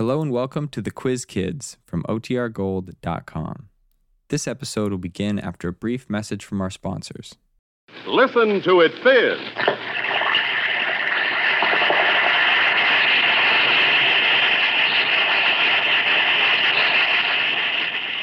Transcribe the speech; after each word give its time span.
Hello 0.00 0.22
and 0.22 0.32
welcome 0.32 0.66
to 0.68 0.80
the 0.80 0.90
Quiz 0.90 1.26
Kids 1.26 1.76
from 1.84 2.04
OTRGold.com. 2.04 3.68
This 4.30 4.48
episode 4.48 4.92
will 4.92 4.98
begin 4.98 5.38
after 5.38 5.68
a 5.68 5.74
brief 5.74 6.08
message 6.08 6.42
from 6.42 6.62
our 6.62 6.70
sponsors. 6.70 7.34
Listen 8.06 8.62
to 8.62 8.80
it 8.80 8.92
fizz. 9.02 9.38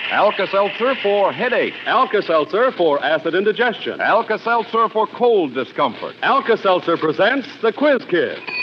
Alka-Seltzer 0.09 0.95
for 1.03 1.31
headache. 1.31 1.75
Alka-Seltzer 1.85 2.71
for 2.71 3.03
acid 3.05 3.35
indigestion. 3.35 4.01
Alka-Seltzer 4.01 4.89
for 4.89 5.05
cold 5.05 5.53
discomfort. 5.53 6.15
Alka-Seltzer 6.23 6.97
presents 6.97 7.47
the 7.61 7.71
Quiz 7.71 8.03
Kids. 8.09 8.56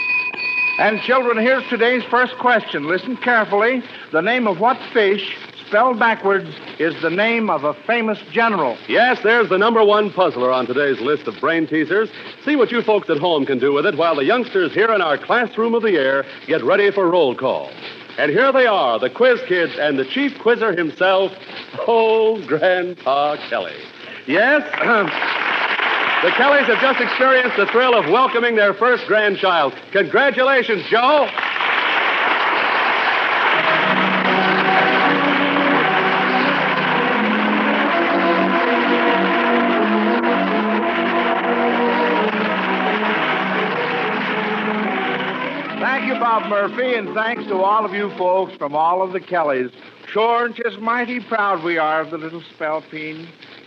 And 0.76 1.00
children, 1.02 1.38
here's 1.38 1.62
today's 1.68 2.02
first 2.10 2.36
question. 2.38 2.88
Listen 2.88 3.16
carefully. 3.16 3.80
The 4.10 4.20
name 4.20 4.48
of 4.48 4.58
what 4.58 4.76
fish, 4.92 5.36
spelled 5.68 6.00
backwards, 6.00 6.50
is 6.80 7.00
the 7.00 7.10
name 7.10 7.48
of 7.48 7.62
a 7.62 7.74
famous 7.86 8.18
general? 8.32 8.76
Yes, 8.88 9.20
there's 9.22 9.48
the 9.48 9.56
number 9.56 9.84
one 9.84 10.12
puzzler 10.12 10.50
on 10.50 10.66
today's 10.66 10.98
list 11.00 11.28
of 11.28 11.38
brain 11.40 11.68
teasers. 11.68 12.10
See 12.44 12.56
what 12.56 12.72
you 12.72 12.82
folks 12.82 13.08
at 13.08 13.18
home 13.18 13.46
can 13.46 13.60
do 13.60 13.72
with 13.72 13.86
it 13.86 13.96
while 13.96 14.16
the 14.16 14.24
youngsters 14.24 14.72
here 14.72 14.92
in 14.92 15.00
our 15.00 15.16
classroom 15.16 15.74
of 15.74 15.84
the 15.84 15.96
air 15.96 16.24
get 16.48 16.64
ready 16.64 16.90
for 16.90 17.08
roll 17.08 17.36
call. 17.36 17.70
And 18.18 18.32
here 18.32 18.50
they 18.50 18.66
are, 18.66 18.98
the 18.98 19.10
quiz 19.10 19.40
kids 19.46 19.74
and 19.78 19.96
the 19.96 20.04
chief 20.04 20.36
quizzer 20.40 20.72
himself, 20.76 21.30
old 21.86 22.48
Grandpa 22.48 23.36
Kelly. 23.48 23.76
Yes, 24.26 24.62
the 26.22 26.30
Kellys 26.30 26.66
have 26.66 26.80
just 26.80 27.00
experienced 27.00 27.56
the 27.56 27.66
thrill 27.66 27.94
of 27.94 28.06
welcoming 28.10 28.56
their 28.56 28.74
first 28.74 29.06
grandchild. 29.06 29.74
Congratulations, 29.92 30.84
Joe. 30.90 31.28
Thank 45.80 46.06
you, 46.06 46.14
Bob 46.18 46.48
Murphy, 46.48 46.94
and 46.94 47.14
thanks 47.14 47.44
to 47.44 47.56
all 47.56 47.84
of 47.84 47.92
you 47.92 48.10
folks 48.16 48.54
from 48.56 48.74
all 48.74 49.02
of 49.02 49.12
the 49.12 49.20
Kellys. 49.20 49.70
Sure, 50.08 50.46
and 50.46 50.54
just 50.54 50.78
mighty 50.78 51.20
proud 51.20 51.62
we 51.62 51.76
are 51.76 52.00
of 52.00 52.10
the 52.10 52.18
little 52.18 52.42
spalpeen. 52.56 53.26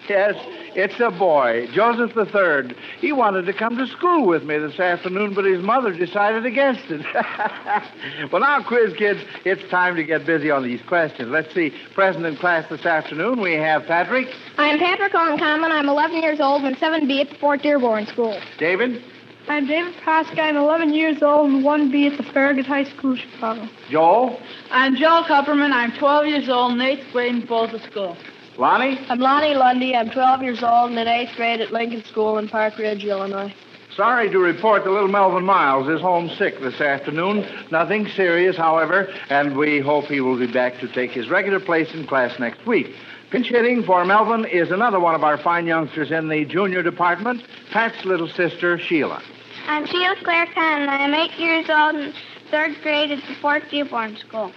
Yes, 0.09 0.35
it's 0.77 0.99
a 0.99 1.09
boy, 1.09 1.67
Joseph 1.73 2.13
the 2.13 2.27
Third. 2.27 2.75
He 2.99 3.11
wanted 3.11 3.47
to 3.47 3.53
come 3.53 3.77
to 3.77 3.87
school 3.87 4.27
with 4.27 4.43
me 4.43 4.59
this 4.59 4.79
afternoon, 4.79 5.33
but 5.33 5.43
his 5.43 5.61
mother 5.63 5.91
decided 5.91 6.45
against 6.45 6.83
it. 6.89 7.01
well, 8.31 8.41
now, 8.41 8.63
quiz 8.63 8.93
kids, 8.93 9.19
it's 9.43 9.67
time 9.71 9.95
to 9.95 10.03
get 10.03 10.27
busy 10.27 10.51
on 10.51 10.61
these 10.61 10.81
questions. 10.83 11.29
Let's 11.29 11.51
see. 11.55 11.73
Present 11.95 12.27
in 12.27 12.37
class 12.37 12.69
this 12.69 12.85
afternoon, 12.85 13.41
we 13.41 13.53
have 13.53 13.85
Patrick, 13.87 14.27
I'm 14.59 14.77
Patrick 14.77 15.13
Conlon. 15.13 15.71
I'm 15.71 15.89
11 15.89 16.21
years 16.21 16.39
old 16.39 16.63
and 16.63 16.77
7B 16.77 17.21
at 17.21 17.29
the 17.31 17.35
Fort 17.37 17.63
Dearborn 17.63 18.05
School. 18.05 18.39
David, 18.59 19.03
I'm 19.47 19.65
David 19.65 19.95
Praska. 20.03 20.39
I'm 20.39 20.57
11 20.57 20.93
years 20.93 21.23
old 21.23 21.49
and 21.49 21.65
1B 21.65 22.11
at 22.11 22.17
the 22.17 22.31
Farragut 22.31 22.67
High 22.67 22.83
School, 22.83 23.15
Chicago. 23.15 23.67
Joel, 23.89 24.39
I'm 24.69 24.95
Joel 24.95 25.23
Kupperman. 25.23 25.71
I'm 25.71 25.91
12 25.97 26.27
years 26.27 26.49
old 26.49 26.73
and 26.73 26.81
8th 26.81 27.11
grade 27.11 27.33
in 27.33 27.45
Boulder 27.47 27.79
School. 27.89 28.15
Lonnie. 28.57 28.97
I'm 29.07 29.19
Lonnie 29.19 29.53
Lunde. 29.53 29.95
I'm 29.95 30.09
12 30.09 30.41
years 30.41 30.63
old 30.63 30.89
and 30.89 30.99
in 30.99 31.05
8th 31.05 31.35
grade 31.35 31.61
at 31.61 31.71
Lincoln 31.71 32.03
School 32.05 32.39
in 32.39 32.49
Park 32.49 32.77
Ridge, 32.79 33.05
Illinois. 33.05 33.53
Sorry 33.95 34.29
to 34.31 34.39
report 34.39 34.83
that 34.83 34.89
little 34.89 35.07
Melvin 35.07 35.43
Miles 35.43 35.87
is 35.87 36.01
homesick 36.01 36.59
this 36.59 36.81
afternoon. 36.81 37.47
Nothing 37.71 38.07
serious, 38.07 38.57
however, 38.57 39.13
and 39.29 39.55
we 39.55 39.79
hope 39.79 40.05
he 40.05 40.21
will 40.21 40.39
be 40.39 40.51
back 40.51 40.79
to 40.79 40.87
take 40.87 41.11
his 41.11 41.29
regular 41.29 41.59
place 41.59 41.93
in 41.93 42.07
class 42.07 42.39
next 42.39 42.65
week. 42.65 42.95
Pinch 43.29 43.47
hitting 43.47 43.83
for 43.83 44.03
Melvin 44.05 44.45
is 44.45 44.71
another 44.71 44.99
one 44.99 45.13
of 45.13 45.23
our 45.23 45.37
fine 45.37 45.67
youngsters 45.67 46.11
in 46.11 46.27
the 46.27 46.45
junior 46.45 46.81
department, 46.81 47.43
Pat's 47.71 48.05
little 48.05 48.27
sister, 48.27 48.79
Sheila. 48.79 49.21
I'm 49.67 49.85
Sheila 49.85 50.15
Claire 50.23 50.47
Conlon. 50.47 50.87
I 50.87 51.05
am 51.05 51.13
8 51.13 51.31
years 51.39 51.69
old 51.69 51.95
and 51.95 52.13
3rd 52.51 52.81
grade 52.81 53.11
at 53.11 53.19
the 53.27 53.35
Fort 53.35 53.63
Dearborn 53.69 54.17
School. 54.17 54.51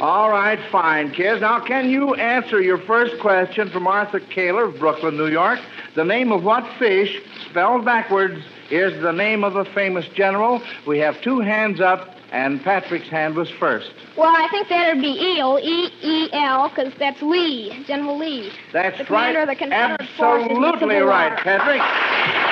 All 0.00 0.30
right, 0.30 0.58
fine, 0.72 1.10
kids. 1.12 1.42
Now, 1.42 1.60
can 1.60 1.90
you 1.90 2.14
answer 2.14 2.62
your 2.62 2.78
first 2.78 3.20
question 3.20 3.68
from 3.68 3.86
Arthur 3.86 4.20
Kaler 4.20 4.64
of 4.64 4.78
Brooklyn, 4.78 5.18
New 5.18 5.26
York? 5.26 5.58
The 5.94 6.04
name 6.06 6.32
of 6.32 6.42
what 6.42 6.64
fish, 6.78 7.20
spelled 7.50 7.84
backwards, 7.84 8.42
is 8.70 8.98
the 9.02 9.12
name 9.12 9.44
of 9.44 9.56
a 9.56 9.64
famous 9.74 10.06
general? 10.14 10.62
We 10.86 10.98
have 11.00 11.20
two 11.20 11.40
hands 11.40 11.82
up, 11.82 12.14
and 12.32 12.62
Patrick's 12.62 13.08
hand 13.08 13.34
was 13.34 13.50
first. 13.50 13.92
Well, 14.16 14.34
I 14.34 14.48
think 14.50 14.68
that'd 14.70 15.02
be 15.02 15.08
Eel, 15.36 15.58
E-E-L, 15.62 16.70
because 16.70 16.94
that's 16.98 17.20
Lee, 17.20 17.84
General 17.86 18.16
Lee. 18.18 18.50
That's 18.72 18.96
The 18.96 19.04
commander 19.04 19.40
right. 19.40 19.48
of 19.50 19.54
the 19.54 19.56
Confederate 19.56 20.08
forces 20.16 20.48
in 20.50 20.62
the 20.62 20.66
Absolutely 20.68 21.00
right. 21.02 21.38
Patrick. 21.40 22.49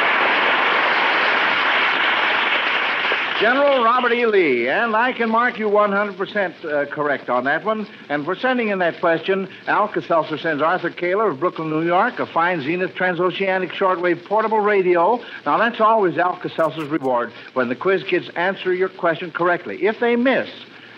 General 3.41 3.85
Robert 3.85 4.13
E. 4.13 4.27
Lee, 4.27 4.69
and 4.69 4.97
I 4.97 5.13
can 5.13 5.31
mark 5.31 5.61
you 5.61 5.69
100% 5.69 6.65
uh, 6.65 6.87
correct 6.87 7.31
on 7.31 7.45
that 7.45 7.65
one. 7.65 7.87
And 8.09 8.25
for 8.25 8.35
sending 8.35 8.71
in 8.71 8.81
that 8.81 8.99
question, 8.99 9.49
Alka-Seltzer 9.69 10.39
sends 10.39 10.61
Arthur 10.61 10.91
Kaler 10.91 11.29
of 11.29 11.39
Brooklyn, 11.39 11.71
New 11.71 11.87
York, 11.87 12.19
a 12.19 12.27
fine 12.27 12.63
Zenith 12.63 12.97
transoceanic 12.97 13.71
shortwave 13.71 14.25
portable 14.25 14.59
radio. 14.59 15.23
Now, 15.47 15.57
that's 15.57 15.81
always 15.81 16.19
Alka-Seltzer's 16.19 16.89
reward 16.89 17.33
when 17.53 17.69
the 17.69 17.77
quiz 17.77 18.03
kids 18.03 18.29
answer 18.35 18.75
your 18.75 18.89
question 18.89 19.31
correctly. 19.31 19.87
If 19.87 20.01
they 20.01 20.17
miss, 20.17 20.51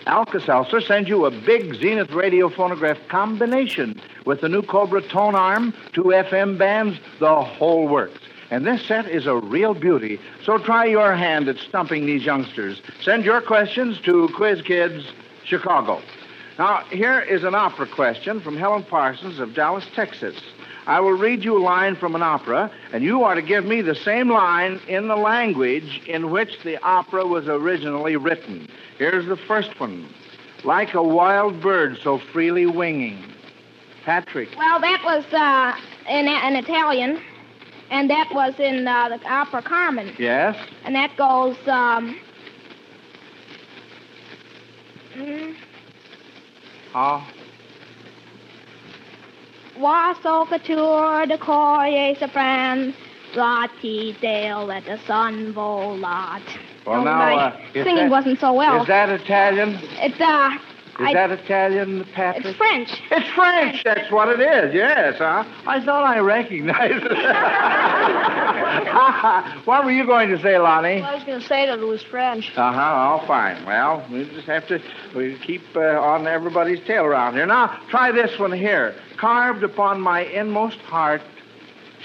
Alka-Seltzer 0.07 0.81
sends 0.81 1.07
you 1.07 1.25
a 1.25 1.31
big 1.31 1.75
Zenith 1.75 2.09
radio 2.09 2.49
phonograph 2.49 2.97
combination 3.07 4.01
with 4.25 4.41
the 4.41 4.49
new 4.49 4.63
Cobra 4.63 5.03
tone 5.03 5.35
arm, 5.35 5.75
two 5.93 6.05
FM 6.05 6.57
bands, 6.57 6.97
the 7.19 7.43
whole 7.43 7.87
works. 7.87 8.19
And 8.51 8.67
this 8.67 8.85
set 8.85 9.07
is 9.07 9.27
a 9.27 9.37
real 9.37 9.73
beauty. 9.73 10.19
So 10.43 10.57
try 10.57 10.85
your 10.85 11.15
hand 11.15 11.47
at 11.47 11.57
stumping 11.57 12.05
these 12.05 12.23
youngsters. 12.23 12.81
Send 13.01 13.23
your 13.23 13.41
questions 13.41 13.99
to 14.01 14.27
Quiz 14.35 14.61
Kids, 14.61 15.05
Chicago. 15.45 16.01
Now, 16.59 16.83
here 16.91 17.21
is 17.21 17.45
an 17.45 17.55
opera 17.55 17.87
question 17.87 18.41
from 18.41 18.57
Helen 18.57 18.83
Parsons 18.83 19.39
of 19.39 19.53
Dallas, 19.53 19.85
Texas. 19.95 20.35
I 20.85 20.99
will 20.99 21.13
read 21.13 21.45
you 21.45 21.57
a 21.57 21.63
line 21.63 21.95
from 21.95 22.13
an 22.13 22.23
opera, 22.23 22.69
and 22.91 23.03
you 23.03 23.23
are 23.23 23.35
to 23.35 23.41
give 23.41 23.65
me 23.65 23.81
the 23.81 23.95
same 23.95 24.29
line 24.29 24.81
in 24.87 25.07
the 25.07 25.15
language 25.15 26.01
in 26.07 26.29
which 26.29 26.61
the 26.63 26.77
opera 26.83 27.25
was 27.25 27.47
originally 27.47 28.17
written. 28.17 28.67
Here's 28.97 29.27
the 29.27 29.37
first 29.37 29.79
one 29.79 30.09
Like 30.65 30.93
a 30.93 31.01
wild 31.01 31.61
bird 31.61 31.99
so 32.03 32.17
freely 32.17 32.65
winging. 32.65 33.23
Patrick. 34.03 34.49
Well, 34.57 34.79
that 34.81 35.01
was 35.05 35.23
uh, 35.31 35.73
in, 36.09 36.27
in 36.27 36.55
Italian, 36.55 37.21
and 37.91 38.09
that 38.09 38.29
was 38.33 38.53
in 38.59 38.87
uh, 38.87 39.09
the 39.09 39.19
opera 39.29 39.61
Carmen. 39.61 40.15
Yes? 40.17 40.55
And 40.85 40.95
that 40.95 41.15
goes, 41.17 41.57
um... 41.67 42.17
mm, 45.15 45.55
Oh. 46.95 47.25
Was 49.77 50.17
au 50.25 50.45
couture 50.45 51.25
de 51.25 51.37
coyer 51.37 52.15
sopran, 52.15 52.93
Lottie 53.35 54.15
Dale 54.21 54.65
let 54.65 54.83
the 54.85 54.97
sun 55.07 55.53
volat. 55.53 56.41
Well, 56.85 57.01
Oh, 57.01 57.03
now, 57.03 57.17
my 57.17 57.33
uh, 57.35 57.57
singing 57.73 57.95
that- 57.95 58.11
wasn't 58.11 58.39
so 58.39 58.53
well. 58.53 58.81
Is 58.81 58.87
that 58.87 59.09
Italian? 59.09 59.79
It's, 59.99 60.19
uh... 60.19 60.49
Is 60.99 61.07
I- 61.07 61.13
that 61.13 61.31
Italian, 61.31 62.05
Patrick? 62.13 62.45
It's 62.45 62.57
French. 62.57 63.00
It's 63.13 63.27
French. 63.35 63.83
That's 63.83 64.09
what 64.09 64.29
it 64.29 64.39
is. 64.39 64.73
Yes, 64.73 65.17
huh? 65.17 65.43
I 65.67 65.83
thought 65.83 66.05
I 66.05 66.19
recognized 66.19 67.03
it. 67.05 67.11
what 69.65 69.83
were 69.83 69.91
you 69.91 70.05
going 70.05 70.29
to 70.29 70.41
say, 70.41 70.57
Lonnie? 70.57 71.01
I 71.01 71.15
was 71.15 71.23
going 71.25 71.41
to 71.41 71.45
say 71.47 71.65
that 71.65 71.77
it 71.79 71.85
was 71.85 72.01
French. 72.03 72.53
Uh 72.55 72.71
huh. 72.71 72.79
All 72.79 73.27
fine. 73.27 73.65
Well, 73.65 74.05
we 74.09 74.23
just 74.29 74.47
have 74.47 74.65
to 74.67 74.79
we 75.13 75.37
keep 75.39 75.61
uh, 75.75 75.99
on 75.99 76.25
everybody's 76.25 76.79
tail 76.87 77.03
around 77.03 77.33
here. 77.33 77.45
Now, 77.45 77.77
try 77.89 78.13
this 78.13 78.39
one 78.39 78.53
here. 78.53 78.95
Carved 79.17 79.63
upon 79.63 79.99
my 79.99 80.21
inmost 80.21 80.77
heart. 80.79 81.21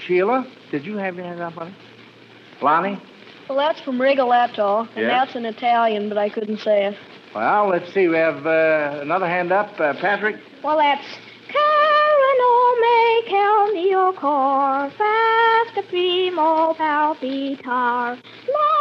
Sheila, 0.05 0.45
did 0.71 0.85
you 0.85 0.97
have 0.97 1.15
your 1.15 1.23
hand 1.25 1.39
up 1.41 1.57
on 1.57 1.69
it? 1.69 1.73
Lonnie? 2.61 3.01
Well, 3.47 3.57
that's 3.57 3.79
from 3.79 4.01
Rigoletto, 4.01 4.81
and 4.95 5.05
Yeah. 5.05 5.07
that's 5.07 5.35
in 5.35 5.45
Italian, 5.45 6.09
but 6.09 6.17
I 6.17 6.27
couldn't 6.27 6.59
say 6.59 6.87
it. 6.87 6.97
Well, 7.33 7.69
let's 7.69 7.93
see. 7.93 8.09
We 8.09 8.17
have 8.17 8.45
uh, 8.45 8.99
another 9.01 9.27
hand 9.27 9.53
up. 9.53 9.79
Uh, 9.79 9.93
Patrick? 9.93 10.35
Well, 10.63 10.77
that's... 10.77 11.05
Me 12.79 13.23
quel 13.27 13.73
mio 13.73 14.13
cor 14.13 14.91
festa 14.91 15.81
primo 15.89 16.75
palpitar. 16.77 18.17
La 18.53 18.77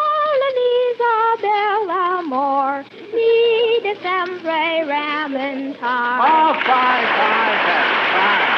dell'amor 1.41 2.85
mi 3.15 3.81
de 3.83 3.95
sempre 4.03 4.85
rammentar 4.85 6.19
Oh, 6.21 6.55
fine, 6.65 7.07
fine, 7.17 7.59
Patrick, 7.67 8.07
fine. 8.13 8.57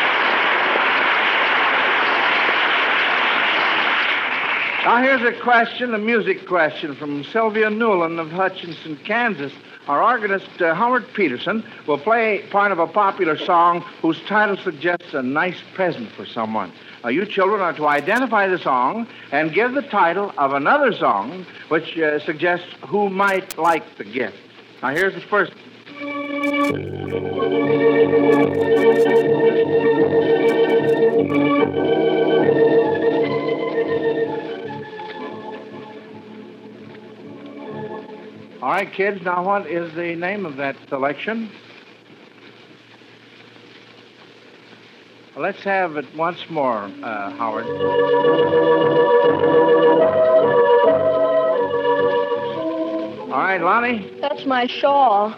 Now, 4.88 5.02
here's 5.02 5.20
a 5.20 5.38
question, 5.42 5.92
a 5.92 5.98
music 5.98 6.46
question 6.46 6.94
from 6.94 7.22
Sylvia 7.22 7.68
Newland 7.68 8.18
of 8.18 8.30
Hutchinson, 8.30 8.96
Kansas. 9.04 9.52
Our 9.86 10.02
organist, 10.02 10.62
uh, 10.62 10.74
Howard 10.74 11.12
Peterson, 11.12 11.62
will 11.86 11.98
play 11.98 12.42
part 12.50 12.72
of 12.72 12.78
a 12.78 12.86
popular 12.86 13.36
song 13.36 13.82
whose 14.00 14.18
title 14.22 14.56
suggests 14.56 15.12
a 15.12 15.22
nice 15.22 15.60
present 15.74 16.10
for 16.12 16.24
someone. 16.24 16.72
Now, 17.04 17.10
you 17.10 17.26
children 17.26 17.60
are 17.60 17.74
to 17.74 17.86
identify 17.86 18.48
the 18.48 18.56
song 18.56 19.06
and 19.30 19.52
give 19.52 19.74
the 19.74 19.82
title 19.82 20.32
of 20.38 20.54
another 20.54 20.94
song 20.94 21.44
which 21.68 21.98
uh, 21.98 22.18
suggests 22.20 22.68
who 22.86 23.10
might 23.10 23.58
like 23.58 23.98
the 23.98 24.04
gift. 24.04 24.38
Now, 24.82 24.88
here's 24.88 25.12
the 25.12 25.20
first. 25.20 25.52
Right, 38.78 38.92
kids, 38.92 39.20
now 39.22 39.42
what 39.42 39.66
is 39.66 39.92
the 39.94 40.14
name 40.14 40.46
of 40.46 40.54
that 40.54 40.76
selection? 40.88 41.50
Well, 45.34 45.42
let's 45.42 45.64
have 45.64 45.96
it 45.96 46.06
once 46.14 46.48
more, 46.48 46.84
uh, 47.02 47.30
Howard. 47.32 47.66
All 53.32 53.42
right, 53.42 53.60
Lonnie. 53.60 54.12
That's 54.20 54.46
my 54.46 54.68
shawl. 54.68 55.34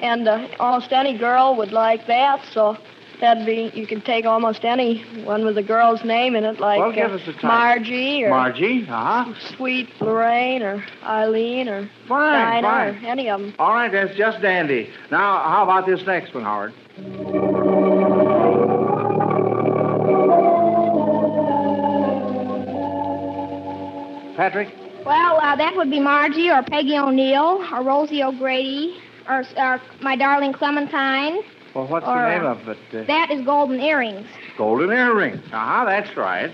And 0.00 0.28
uh, 0.28 0.46
almost 0.60 0.92
any 0.92 1.16
girl 1.16 1.56
would 1.56 1.72
like 1.72 2.06
that, 2.08 2.44
so 2.52 2.76
that'd 3.20 3.46
be, 3.46 3.70
you 3.74 3.86
could 3.86 4.04
take 4.04 4.24
almost 4.24 4.64
any 4.64 5.02
one 5.24 5.44
with 5.44 5.56
a 5.58 5.62
girl's 5.62 6.04
name 6.04 6.34
in 6.36 6.44
it, 6.44 6.60
like 6.60 6.78
Well, 6.80 6.92
give 6.92 7.10
uh, 7.10 7.14
us 7.14 7.22
a 7.22 7.32
title. 7.32 7.48
Margie 7.48 8.24
or 8.24 8.30
Margie, 8.30 8.86
uh-huh. 8.88 9.34
Sweet 9.56 9.88
Lorraine 10.00 10.62
or 10.62 10.84
Eileen 11.02 11.68
or 11.68 11.88
Fine, 12.08 12.62
Dinah 12.62 12.66
fine. 12.66 13.04
or 13.04 13.08
any 13.08 13.28
of 13.30 13.40
them. 13.40 13.54
All 13.58 13.72
right, 13.72 13.90
that's 13.90 14.16
just 14.16 14.40
dandy. 14.42 14.90
Now, 15.10 15.42
how 15.42 15.64
about 15.64 15.86
this 15.86 16.04
next 16.06 16.34
one, 16.34 16.44
Howard? 16.44 16.72
Patrick? 24.36 24.68
Well, 25.06 25.38
uh, 25.40 25.56
that 25.56 25.74
would 25.76 25.90
be 25.90 26.00
Margie 26.00 26.50
or 26.50 26.62
Peggy 26.62 26.98
O'Neill 26.98 27.64
or 27.72 27.82
Rosie 27.82 28.22
O'Grady 28.22 28.98
or, 29.28 29.44
or 29.56 29.80
my 30.02 30.16
darling 30.16 30.52
Clementine. 30.52 31.38
Well, 31.76 31.86
what's 31.88 32.06
Or, 32.06 32.14
the 32.16 32.28
name 32.30 32.46
uh, 32.46 32.52
of 32.52 32.68
it? 32.68 32.78
Uh, 32.90 33.02
That 33.04 33.30
is 33.30 33.44
Golden 33.44 33.78
Earrings. 33.80 34.26
Golden 34.56 34.90
earrings. 34.90 35.42
Uh-huh, 35.52 35.84
that's 35.84 36.16
right. 36.16 36.50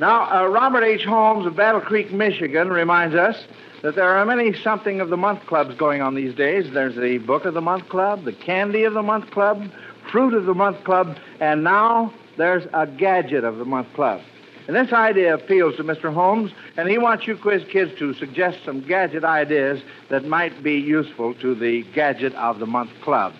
Now, 0.00 0.42
uh, 0.46 0.48
Robert 0.48 0.82
H. 0.82 1.04
Holmes 1.04 1.46
of 1.46 1.54
Battle 1.54 1.80
Creek, 1.80 2.10
Michigan, 2.10 2.68
reminds 2.68 3.14
us 3.14 3.46
that 3.82 3.94
there 3.94 4.08
are 4.08 4.26
many 4.26 4.52
something 4.52 5.00
of 5.00 5.10
the 5.10 5.16
month 5.16 5.46
clubs 5.46 5.76
going 5.76 6.02
on 6.02 6.16
these 6.16 6.34
days. 6.34 6.72
There's 6.72 6.96
the 6.96 7.18
Book 7.18 7.44
of 7.44 7.54
the 7.54 7.60
Month 7.60 7.88
Club, 7.88 8.24
the 8.24 8.32
Candy 8.32 8.82
of 8.82 8.94
the 8.94 9.02
Month 9.02 9.30
Club, 9.30 9.70
Fruit 10.10 10.34
of 10.34 10.44
the 10.46 10.54
Month 10.54 10.82
Club, 10.82 11.16
and 11.38 11.62
now 11.62 12.12
there's 12.36 12.64
a 12.74 12.88
Gadget 12.88 13.44
of 13.44 13.58
the 13.58 13.64
Month 13.64 13.94
Club. 13.94 14.22
And 14.66 14.74
this 14.74 14.92
idea 14.92 15.34
appeals 15.34 15.76
to 15.76 15.84
Mr. 15.84 16.12
Holmes, 16.12 16.50
and 16.76 16.88
he 16.88 16.98
wants 16.98 17.28
you 17.28 17.36
quiz 17.36 17.62
kids 17.70 17.96
to 18.00 18.12
suggest 18.14 18.58
some 18.64 18.80
gadget 18.80 19.22
ideas 19.22 19.82
that 20.08 20.24
might 20.24 20.64
be 20.64 20.74
useful 20.74 21.34
to 21.34 21.54
the 21.54 21.82
Gadget 21.94 22.34
of 22.34 22.58
the 22.58 22.66
Month 22.66 22.90
Club. 23.02 23.34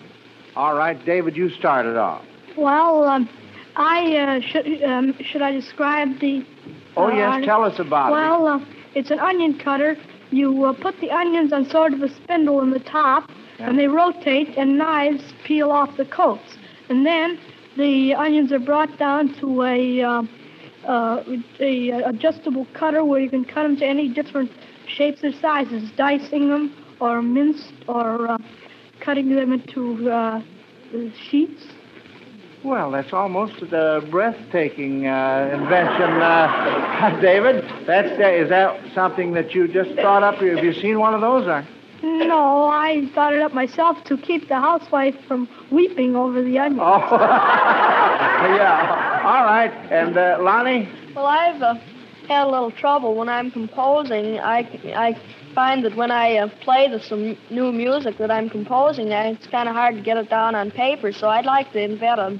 All 0.55 0.75
right, 0.75 1.03
David, 1.05 1.35
you 1.35 1.49
start 1.49 1.85
it 1.85 1.97
off. 1.97 2.23
Well, 2.57 3.05
um, 3.05 3.27
I 3.75 4.15
uh, 4.17 4.39
should 4.39 4.83
um, 4.83 5.15
should 5.19 5.41
I 5.41 5.51
describe 5.51 6.19
the? 6.19 6.45
Oh, 6.95 7.07
uh, 7.07 7.15
yes, 7.15 7.45
tell 7.45 7.63
us 7.63 7.79
about 7.79 8.09
it. 8.09 8.11
Well, 8.11 8.47
uh, 8.47 8.59
it's 8.93 9.09
an 9.09 9.19
onion 9.19 9.57
cutter. 9.57 9.97
You 10.29 10.65
uh, 10.65 10.73
put 10.73 10.99
the 10.99 11.09
onions 11.09 11.53
on 11.53 11.67
sort 11.69 11.93
of 11.93 12.01
a 12.03 12.09
spindle 12.09 12.61
in 12.61 12.69
the 12.69 12.79
top, 12.79 13.31
Yeah. 13.59 13.69
and 13.69 13.79
they 13.79 13.87
rotate, 13.87 14.49
and 14.57 14.77
knives 14.77 15.33
peel 15.43 15.71
off 15.71 15.97
the 15.97 16.05
coats. 16.05 16.57
And 16.89 17.05
then 17.05 17.39
the 17.77 18.13
onions 18.13 18.51
are 18.51 18.59
brought 18.59 18.97
down 18.99 19.33
to 19.39 19.63
a, 19.63 20.01
uh, 20.01 20.23
uh, 20.87 21.23
a 21.59 21.89
adjustable 22.05 22.67
cutter 22.73 23.03
where 23.03 23.19
you 23.19 23.29
can 23.29 23.45
cut 23.45 23.63
them 23.63 23.75
to 23.77 23.85
any 23.85 24.07
different 24.07 24.51
shapes 24.87 25.23
or 25.23 25.31
sizes, 25.31 25.89
dicing 25.97 26.49
them, 26.49 26.75
or 26.99 27.21
minced, 27.23 27.73
or 27.87 28.27
uh, 28.29 28.37
cutting 29.03 29.35
them 29.35 29.51
into 29.53 30.09
uh, 30.09 30.41
sheets. 31.29 31.63
Well, 32.63 32.91
that's 32.91 33.11
almost 33.11 33.61
a 33.61 34.01
breathtaking 34.09 35.05
uh, 35.05 35.49
invention, 35.53 36.21
uh, 36.21 37.19
David. 37.21 37.65
That's 37.85 38.17
uh, 38.19 38.29
is 38.29 38.49
that 38.49 38.79
something 38.95 39.33
that 39.33 39.53
you 39.53 39.67
just 39.67 39.93
thought 39.95 40.23
up? 40.23 40.35
Have 40.35 40.63
you 40.63 40.73
seen 40.73 40.97
one 40.99 41.13
of 41.13 41.19
those? 41.19 41.45
Or? 41.45 41.67
No, 42.03 42.65
I 42.65 43.09
thought 43.13 43.33
it 43.33 43.41
up 43.41 43.53
myself 43.53 44.03
to 44.05 44.17
keep 44.17 44.47
the 44.47 44.55
housewife 44.55 45.15
from 45.27 45.49
weeping 45.71 46.15
over 46.15 46.41
the 46.41 46.57
onions. 46.59 46.81
Oh, 46.81 46.99
yeah. 48.55 49.21
All 49.25 49.43
right. 49.45 49.71
And 49.91 50.17
uh, 50.17 50.37
Lonnie? 50.41 50.87
Well, 51.15 51.25
I've 51.25 51.61
uh, 51.61 51.75
had 52.27 52.47
a 52.47 52.49
little 52.49 52.71
trouble 52.71 53.15
when 53.15 53.29
I'm 53.29 53.51
composing. 53.51 54.39
I, 54.39 54.59
I 54.95 55.19
find 55.53 55.83
that 55.85 55.95
when 55.95 56.11
I 56.11 56.37
uh, 56.37 56.49
play 56.61 56.89
the, 56.89 56.99
some 56.99 57.37
new 57.49 57.71
music 57.71 58.17
that 58.17 58.31
I'm 58.31 58.49
composing, 58.49 59.11
it's 59.11 59.47
kind 59.47 59.69
of 59.69 59.75
hard 59.75 59.95
to 59.95 60.01
get 60.01 60.17
it 60.17 60.29
down 60.29 60.55
on 60.55 60.71
paper. 60.71 61.11
So 61.11 61.27
I'd 61.29 61.45
like 61.45 61.71
to 61.73 61.81
invent 61.81 62.19
a 62.19 62.39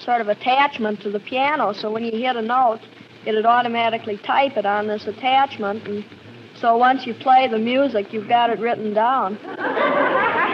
sort 0.00 0.20
of 0.20 0.28
attachment 0.28 1.00
to 1.02 1.10
the 1.10 1.20
piano. 1.20 1.72
So 1.72 1.90
when 1.90 2.04
you 2.04 2.12
hit 2.12 2.36
a 2.36 2.42
note, 2.42 2.80
it'd 3.26 3.46
automatically 3.46 4.16
type 4.18 4.56
it 4.56 4.66
on 4.66 4.86
this 4.86 5.06
attachment. 5.06 5.86
And 5.86 6.04
so 6.56 6.76
once 6.76 7.06
you 7.06 7.14
play 7.14 7.48
the 7.48 7.58
music, 7.58 8.12
you've 8.12 8.28
got 8.28 8.50
it 8.50 8.58
written 8.58 8.94
down. 8.94 9.38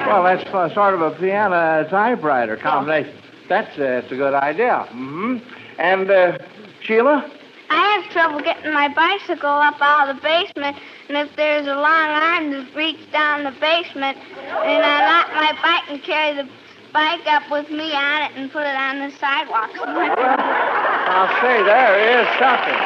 Well, 0.07 0.23
that's 0.25 0.45
uh, 0.51 0.73
sort 0.75 0.95
of 0.95 1.01
a 1.01 1.11
piano 1.13 1.89
typewriter 1.89 2.57
combination. 2.57 3.15
That's, 3.49 3.77
uh, 3.79 4.01
that's 4.01 4.13
a 4.13 4.17
good 4.17 4.35
idea. 4.35 4.87
hmm 4.91 5.39
And 5.79 6.11
uh, 6.11 6.39
Sheila? 6.83 7.31
I 7.75 7.99
have 7.99 8.13
trouble 8.13 8.41
getting 8.41 8.73
my 8.73 8.87
bicycle 8.89 9.51
up 9.51 9.83
out 9.83 10.09
of 10.09 10.17
the 10.17 10.23
basement, 10.23 10.77
and 11.09 11.19
if 11.19 11.35
there's 11.35 11.67
a 11.67 11.75
long 11.75 12.09
arm 12.15 12.51
that 12.53 12.75
reaches 12.77 13.07
down 13.11 13.43
the 13.43 13.51
basement, 13.59 14.17
and 14.17 14.81
I 14.87 15.03
lock 15.03 15.35
my 15.35 15.53
bike 15.61 15.91
and 15.91 16.03
carry 16.03 16.37
the 16.37 16.49
bike 16.93 17.27
up 17.27 17.51
with 17.51 17.71
me 17.71 17.91
on 17.93 18.23
it 18.23 18.33
and 18.37 18.53
put 18.53 18.63
it 18.63 18.77
on 18.77 19.01
the 19.01 19.11
sidewalk. 19.19 19.71
I'll 19.83 21.35
say 21.43 21.63
there 21.67 22.23
is 22.23 22.29
something. 22.39 22.79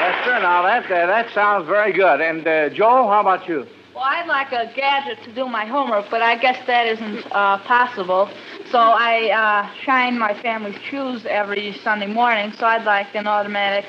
Yes, 0.00 0.24
sir. 0.24 0.40
Now 0.40 0.62
that 0.62 0.84
uh, 0.90 1.06
that 1.06 1.30
sounds 1.34 1.68
very 1.68 1.92
good. 1.92 2.22
And 2.22 2.46
uh, 2.48 2.70
Joel, 2.70 3.06
how 3.08 3.20
about 3.20 3.46
you? 3.46 3.66
Well, 3.94 4.04
I'd 4.04 4.26
like 4.26 4.50
a 4.52 4.72
gadget 4.74 5.22
to 5.24 5.34
do 5.34 5.46
my 5.46 5.66
homework, 5.66 6.06
but 6.10 6.22
I 6.22 6.38
guess 6.38 6.56
that 6.66 6.86
isn't 6.86 7.26
uh, 7.32 7.58
possible. 7.58 8.30
So 8.70 8.78
I 8.78 9.30
uh, 9.30 9.74
shine 9.82 10.16
my 10.16 10.40
family's 10.42 10.80
shoes 10.88 11.26
every 11.28 11.72
Sunday 11.82 12.06
morning, 12.06 12.52
so 12.52 12.66
I'd 12.66 12.84
like 12.84 13.12
an 13.16 13.26
automatic 13.26 13.84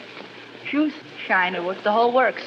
shoe 0.66 0.92
shiner 1.28 1.62
with 1.62 1.84
the 1.84 1.92
whole 1.92 2.12
works. 2.12 2.42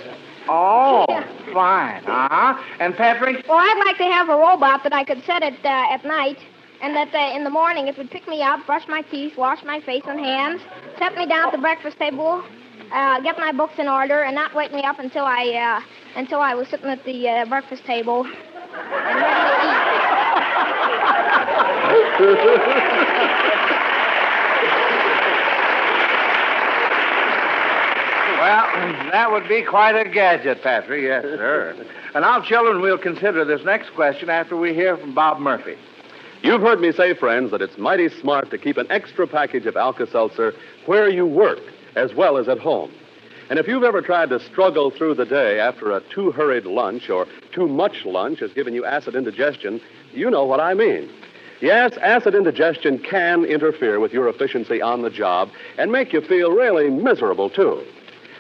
Oh, 0.49 1.07
fine. 1.53 2.05
Uh 2.05 2.29
huh. 2.29 2.63
And 2.81 2.97
Patrick? 2.97 3.47
Well, 3.49 3.59
I'd 3.59 3.83
like 3.87 3.99
to 3.99 4.05
have 4.13 4.29
a 4.29 4.37
robot 4.37 4.83
that 4.83 4.93
I 4.93 5.05
could 5.05 5.23
set 5.25 5.45
it 5.45 5.65
uh, 5.65 5.95
at 5.95 6.05
night, 6.05 6.39
and 6.83 6.97
that 6.97 7.15
uh, 7.15 7.37
in 7.37 7.45
the 7.45 7.51
morning 7.51 7.87
it 7.87 7.97
would 7.97 8.11
pick 8.11 8.27
me 8.27 8.43
up, 8.43 8.67
brush 8.67 8.89
my 8.89 9.03
teeth, 9.03 9.37
wash 9.39 9.63
my 9.63 9.81
face 9.81 10.03
and 10.09 10.19
hands, 10.19 10.61
set 10.99 11.15
me 11.15 11.27
down 11.27 11.47
at 11.47 11.53
the 11.53 11.59
breakfast 11.59 11.99
table, 11.99 12.43
uh, 12.93 13.21
get 13.21 13.39
my 13.39 13.53
books 13.53 13.75
in 13.79 13.89
order, 13.89 14.25
and 14.25 14.35
not 14.35 14.53
wake 14.57 14.73
me 14.73 14.83
up 14.83 14.99
until 14.99 15.25
I 15.25 15.51
uh, 15.51 16.19
until 16.19 16.41
I 16.41 16.55
was 16.55 16.67
sitting 16.67 16.89
at 16.89 17.05
the 17.05 17.29
uh, 17.29 17.47
breakfast 17.47 17.85
table 17.85 18.25
and 18.27 19.21
ready 19.21 19.51
to 19.51 20.81
eat. 20.81 20.85
Well, 28.45 28.67
that 29.11 29.33
would 29.33 29.49
be 29.49 29.63
quite 29.63 29.97
a 29.97 30.09
gadget, 30.09 30.63
Patrick. 30.63 31.03
Yes, 31.03 31.23
sir. 31.23 31.75
and 32.15 32.23
now, 32.23 32.43
children, 32.43 32.83
we'll 32.83 32.99
consider 32.99 33.45
this 33.45 33.65
next 33.65 33.95
question 33.95 34.29
after 34.29 34.57
we 34.57 34.75
hear 34.75 34.99
from 34.99 35.15
Bob 35.15 35.41
Murphy. 35.41 35.77
You've 36.43 36.61
heard 36.61 36.79
me 36.79 36.93
say, 36.93 37.15
friends, 37.15 37.53
that 37.53 37.63
it's 37.63 37.79
mighty 37.79 38.11
smart 38.11 38.51
to 38.51 38.59
keep 38.59 38.77
an 38.77 38.87
extra 38.91 39.27
package 39.27 39.65
of 39.65 39.77
Alka 39.77 40.07
Seltzer 40.07 40.53
where 40.85 41.09
you 41.09 41.25
work 41.25 41.61
as 41.97 42.13
well 42.15 42.37
as 42.37 42.49
at 42.49 42.59
home. 42.59 42.93
And 43.49 43.59
if 43.59 43.67
you've 43.67 43.85
ever 43.85 44.03
tried 44.03 44.29
to 44.29 44.41
struggle 44.41 44.91
through 44.91 45.15
the 45.15 45.25
day 45.25 45.59
after 45.59 45.93
a 45.93 46.01
too 46.01 46.33
hurried 46.33 46.67
lunch 46.67 47.09
or 47.09 47.27
too 47.53 47.67
much 47.67 48.05
lunch 48.05 48.41
has 48.41 48.53
given 48.53 48.75
you 48.75 48.85
acid 48.85 49.15
indigestion, 49.15 49.81
you 50.15 50.31
know 50.31 50.45
what 50.45 50.61
I 50.61 50.75
mean. 50.75 51.11
Yes, 51.61 51.97
acid 52.03 52.35
indigestion 52.35 52.99
can 52.99 53.45
interfere 53.45 54.01
with 54.01 54.13
your 54.13 54.29
efficiency 54.29 54.83
on 54.83 55.03
the 55.03 55.11
job 55.11 55.51
and 55.79 55.91
make 55.91 56.13
you 56.13 56.21
feel 56.21 56.51
really 56.51 56.91
miserable, 56.91 57.49
too. 57.49 57.83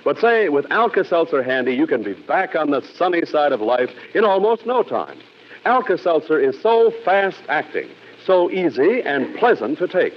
But 0.05 0.19
say, 0.19 0.51
with 0.51 0.71
Alka 0.71 1.05
Seltzer 1.05 1.43
handy, 1.43 1.73
you 1.75 1.87
can 1.87 2.03
be 2.03 2.13
back 2.13 2.55
on 2.55 2.71
the 2.71 2.83
sunny 2.97 3.25
side 3.25 3.53
of 3.53 3.61
life 3.61 3.91
in 4.15 4.25
almost 4.25 4.67
no 4.67 4.83
time. 4.83 5.19
Alka 5.65 5.97
Seltzer 5.97 6.39
is 6.39 6.61
so 6.61 6.93
fast 7.05 7.41
acting, 7.49 7.89
so 8.27 8.51
easy 8.51 9.01
and 9.03 9.35
pleasant 9.37 9.79
to 9.79 9.89
take. 9.89 10.13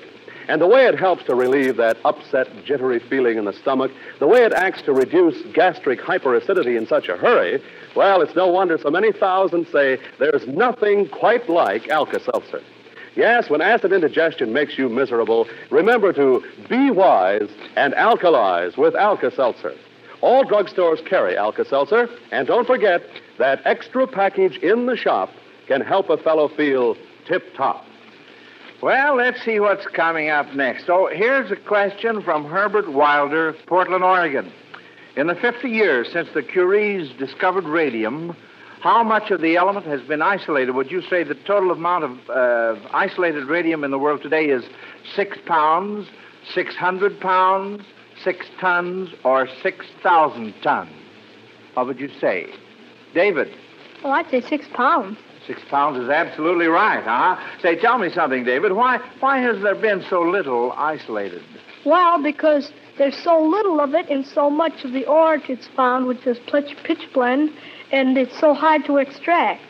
And 0.48 0.62
the 0.62 0.68
way 0.68 0.86
it 0.86 0.98
helps 0.98 1.24
to 1.26 1.36
relieve 1.36 1.76
that 1.78 1.98
upset, 2.06 2.48
jittery 2.64 3.00
feeling 3.00 3.38
in 3.38 3.46
the 3.46 3.54
stomach, 3.54 3.92
the 4.20 4.28
way 4.28 4.44
it 4.44 4.54
acts 4.54 4.82
to 4.84 4.94
reduce 4.94 5.42
gastric 5.54 6.00
hyperacidity 6.00 6.78
in 6.78 6.88
such 6.88 7.10
a 7.10 7.18
hurry, 7.18 7.62
well, 7.96 8.22
it's 8.22 8.36
no 8.36 8.48
wonder 8.48 8.78
so 8.78 8.90
many 8.90 9.12
thousands 9.12 9.70
say 9.70 10.00
there's 10.20 10.48
nothing 10.48 11.10
quite 11.10 11.50
like 11.50 11.90
Alka 11.90 12.22
Seltzer. 12.22 12.62
Yes, 13.18 13.50
when 13.50 13.62
acid 13.62 13.92
indigestion 13.92 14.54
makes 14.54 14.78
you 14.78 14.90
miserable, 14.90 15.48
remember 15.72 16.14
to 16.14 16.44
be 16.70 16.92
wise 16.92 17.50
and 17.76 17.94
alkalize 17.96 18.78
with 18.78 18.96
Alka 18.96 19.32
Seltzer. 19.32 19.74
All 20.22 20.46
drugstores 20.46 21.04
carry 21.04 21.36
Alka 21.36 21.66
Seltzer, 21.66 22.10
and 22.32 22.48
don't 22.48 22.68
forget 22.68 23.02
that 23.40 23.62
extra 23.66 24.06
package 24.06 24.58
in 24.58 24.86
the 24.86 24.96
shop 24.96 25.32
can 25.68 25.82
help 25.82 26.12
a 26.12 26.18
fellow 26.18 26.48
feel 26.48 26.96
tip 27.26 27.56
top. 27.56 27.87
Well, 28.82 29.16
let's 29.16 29.44
see 29.44 29.60
what's 29.60 29.88
coming 29.88 30.30
up 30.30 30.54
next. 30.54 30.88
Oh, 30.88 31.10
here's 31.12 31.50
a 31.50 31.56
question 31.56 32.22
from 32.22 32.46
Herbert 32.46 32.92
Wilder, 32.94 33.56
Portland, 33.66 34.04
Oregon. 34.04 34.52
In 35.16 35.26
the 35.26 35.34
50 35.34 35.68
years 35.68 36.08
since 36.14 36.30
the 36.36 36.44
Curies 36.44 37.18
discovered 37.18 37.64
radium, 37.64 38.36
how 38.82 39.02
much 39.02 39.32
of 39.32 39.42
the 39.42 39.56
element 39.56 39.88
has 39.88 40.02
been 40.02 40.22
isolated? 40.22 40.76
Would 40.76 40.92
you 40.92 41.02
say 41.02 41.24
the 41.24 41.34
total 41.34 41.72
amount 41.72 42.04
of 42.04 42.30
uh, 42.30 42.80
isolated 42.94 43.46
radium 43.46 43.84
in 43.84 43.90
the 43.90 43.98
world 43.98 44.22
today 44.22 44.46
is 44.46 44.64
six 45.16 45.40
pounds, 45.48 46.08
600 46.54 47.20
pounds, 47.20 47.82
six 48.24 48.46
tons, 48.60 49.10
or 49.24 49.48
6,000 49.64 50.54
tons? 50.62 50.92
What 51.74 51.88
would 51.88 52.00
you 52.00 52.12
say? 52.22 52.54
David? 53.16 53.52
Well, 54.04 54.14
I'd 54.14 54.30
say 54.30 54.42
six 54.42 54.68
pounds. 54.72 55.18
Six 55.48 55.62
pounds 55.70 55.98
is 55.98 56.10
absolutely 56.10 56.68
right, 56.68 57.02
huh? 57.04 57.42
Say, 57.62 57.78
tell 57.78 57.98
me 57.98 58.10
something, 58.10 58.44
David. 58.44 58.74
Why, 58.74 59.00
why 59.22 59.40
has 59.40 59.62
there 59.62 59.76
been 59.76 60.04
so 60.10 60.22
little 60.22 60.74
isolated? 60.74 61.42
Well, 61.86 62.22
because 62.22 62.74
there's 62.98 63.18
so 63.24 63.42
little 63.42 63.80
of 63.80 63.94
it 63.94 64.10
in 64.10 64.26
so 64.26 64.50
much 64.50 64.84
of 64.84 64.92
the 64.92 65.06
ore 65.06 65.38
it's 65.48 65.68
found, 65.68 66.06
which 66.06 66.28
is 66.28 66.38
pitch, 66.52 66.76
pitch 66.84 67.08
blende, 67.14 67.54
and 67.94 68.18
it's 68.18 68.38
so 68.40 68.54
hard 68.54 68.84
to 68.86 68.98
extract. 68.98 69.62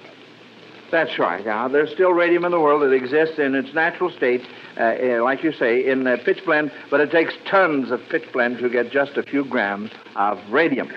That's 0.90 1.20
right. 1.20 1.46
Now, 1.46 1.68
there's 1.68 1.92
still 1.92 2.12
radium 2.12 2.46
in 2.46 2.52
the 2.52 2.60
world 2.60 2.82
that 2.82 2.94
exists 2.94 3.38
in 3.38 3.54
its 3.54 3.74
natural 3.74 4.10
state, 4.10 4.42
uh, 4.78 4.96
uh, 5.00 5.24
like 5.24 5.44
you 5.44 5.52
say, 5.52 5.86
in 5.86 6.08
uh, 6.08 6.18
pitch 6.24 6.44
blende, 6.46 6.72
but 6.90 7.02
it 7.02 7.12
takes 7.12 7.34
tons 7.46 7.92
of 7.92 8.02
pitch 8.10 8.24
blende 8.34 8.60
to 8.62 8.70
get 8.70 8.90
just 8.90 9.18
a 9.18 9.24
few 9.24 9.44
grams 9.46 9.92
of 10.16 10.40
radium. 10.50 10.90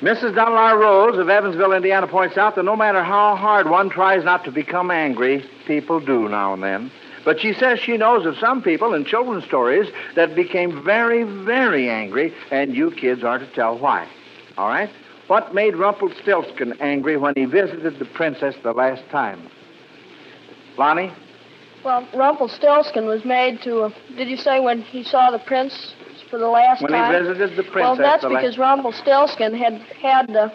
Mrs. 0.00 0.36
Dunlar 0.36 0.78
Rose 0.78 1.18
of 1.18 1.28
Evansville, 1.28 1.72
Indiana, 1.72 2.06
points 2.06 2.38
out 2.38 2.54
that 2.54 2.64
no 2.64 2.76
matter 2.76 3.02
how 3.02 3.34
hard 3.34 3.68
one 3.68 3.90
tries 3.90 4.22
not 4.22 4.44
to 4.44 4.52
become 4.52 4.92
angry, 4.92 5.44
people 5.66 5.98
do 5.98 6.28
now 6.28 6.54
and 6.54 6.62
then. 6.62 6.92
But 7.24 7.40
she 7.40 7.52
says 7.52 7.80
she 7.80 7.96
knows 7.96 8.24
of 8.24 8.36
some 8.36 8.62
people 8.62 8.94
in 8.94 9.04
children's 9.04 9.44
stories 9.44 9.90
that 10.14 10.36
became 10.36 10.84
very, 10.84 11.24
very 11.24 11.90
angry, 11.90 12.32
and 12.52 12.76
you 12.76 12.92
kids 12.92 13.24
are 13.24 13.38
to 13.38 13.46
tell 13.54 13.76
why. 13.76 14.08
All 14.56 14.68
right? 14.68 14.88
What 15.26 15.52
made 15.52 15.74
Rumpelstiltskin 15.74 16.74
angry 16.80 17.16
when 17.16 17.34
he 17.34 17.44
visited 17.44 17.98
the 17.98 18.04
princess 18.04 18.54
the 18.62 18.72
last 18.72 19.02
time? 19.10 19.50
Lonnie? 20.78 21.12
Well, 21.84 22.08
Rumpelstiltskin 22.14 23.04
was 23.04 23.24
made 23.24 23.62
to. 23.62 23.80
Uh, 23.80 23.90
did 24.16 24.28
you 24.28 24.36
say 24.36 24.60
when 24.60 24.80
he 24.82 25.02
saw 25.02 25.32
the 25.32 25.40
prince 25.40 25.94
for 26.30 26.38
the 26.38 26.48
last 26.48 26.82
when 26.82 26.92
time? 26.92 27.12
he 27.12 27.18
visited 27.20 27.56
the 27.56 27.62
princess. 27.62 27.82
well, 27.82 27.96
that's 27.96 28.24
because 28.24 28.58
Rumpelstiltskin 28.58 29.54
had 29.54 29.74
had, 30.00 30.34
uh, 30.36 30.48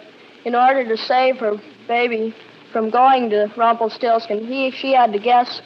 in 0.44 0.54
order 0.54 0.84
to 0.86 0.96
save 0.96 1.38
her 1.38 1.54
baby 1.88 2.34
from 2.72 2.90
going 2.90 3.30
to 3.30 3.52
Rumpelstiltskin, 3.56 4.46
he 4.46 4.70
she 4.70 4.92
had 4.92 5.12
to 5.12 5.18
guess 5.18 5.60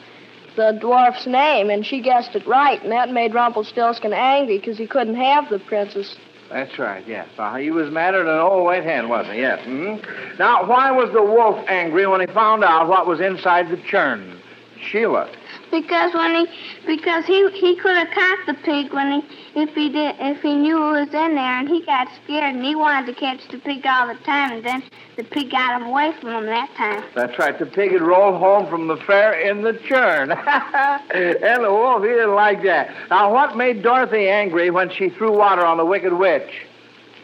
the 0.55 0.77
dwarf's 0.81 1.25
name, 1.25 1.69
and 1.69 1.85
she 1.85 2.01
guessed 2.01 2.35
it 2.35 2.45
right, 2.45 2.81
and 2.83 2.91
that 2.91 3.11
made 3.11 3.33
Rumpelstiltskin 3.33 4.13
angry 4.13 4.57
because 4.57 4.77
he 4.77 4.87
couldn't 4.87 5.15
have 5.15 5.49
the 5.49 5.59
princess. 5.59 6.17
That's 6.49 6.77
right, 6.79 7.05
yes. 7.07 7.27
Uh, 7.37 7.55
he 7.57 7.69
was 7.69 7.91
madder 7.91 8.23
than 8.23 8.33
an 8.33 8.39
old 8.39 8.65
white 8.65 8.83
hen, 8.83 9.07
wasn't 9.07 9.35
he? 9.35 9.41
Yes. 9.41 9.63
hmm 9.65 9.97
Now, 10.39 10.65
why 10.67 10.91
was 10.91 11.11
the 11.13 11.21
wolf 11.21 11.63
angry 11.67 12.07
when 12.07 12.21
he 12.21 12.27
found 12.27 12.63
out 12.63 12.87
what 12.87 13.05
was 13.05 13.19
inside 13.19 13.69
the 13.69 13.77
churn? 13.77 14.39
Sheila. 14.81 15.29
Because 15.71 16.13
when 16.13 16.35
he, 16.35 16.47
because 16.87 17.25
he 17.25 17.49
he 17.51 17.75
could 17.75 17.95
have 17.95 18.09
caught 18.09 18.45
the 18.47 18.53
pig 18.55 18.91
when 18.91 19.21
he, 19.21 19.61
if 19.61 19.73
he 19.75 19.89
did, 19.89 20.15
if 20.19 20.41
he 20.41 20.55
knew 20.55 20.77
it 20.77 21.01
was 21.01 21.07
in 21.09 21.35
there, 21.35 21.59
and 21.59 21.67
he 21.67 21.85
got 21.85 22.07
scared 22.23 22.55
and 22.55 22.65
he 22.65 22.75
wanted 22.75 23.13
to 23.13 23.19
catch 23.19 23.47
the 23.49 23.59
pig 23.59 23.85
all 23.85 24.07
the 24.07 24.15
time, 24.23 24.51
and 24.53 24.63
then 24.63 24.83
the 25.15 25.23
pig 25.23 25.51
got 25.51 25.79
him 25.79 25.87
away 25.87 26.13
from 26.19 26.29
him 26.29 26.45
that 26.47 26.73
time. 26.75 27.03
That's 27.13 27.37
right. 27.37 27.57
The 27.57 27.65
pig 27.65 27.91
had 27.91 28.01
rolled 28.01 28.39
home 28.39 28.67
from 28.67 28.87
the 28.87 28.97
fair 28.97 29.33
in 29.33 29.61
the 29.61 29.73
churn. 29.73 30.31
and 30.31 31.63
the 31.63 31.71
wolf, 31.71 32.01
he 32.03 32.09
didn't 32.09 32.35
like 32.35 32.63
that. 32.63 32.91
Now, 33.09 33.31
what 33.31 33.55
made 33.55 33.83
Dorothy 33.83 34.27
angry 34.27 34.71
when 34.71 34.89
she 34.89 35.09
threw 35.09 35.37
water 35.37 35.65
on 35.65 35.77
the 35.77 35.85
wicked 35.85 36.13
witch? 36.13 36.49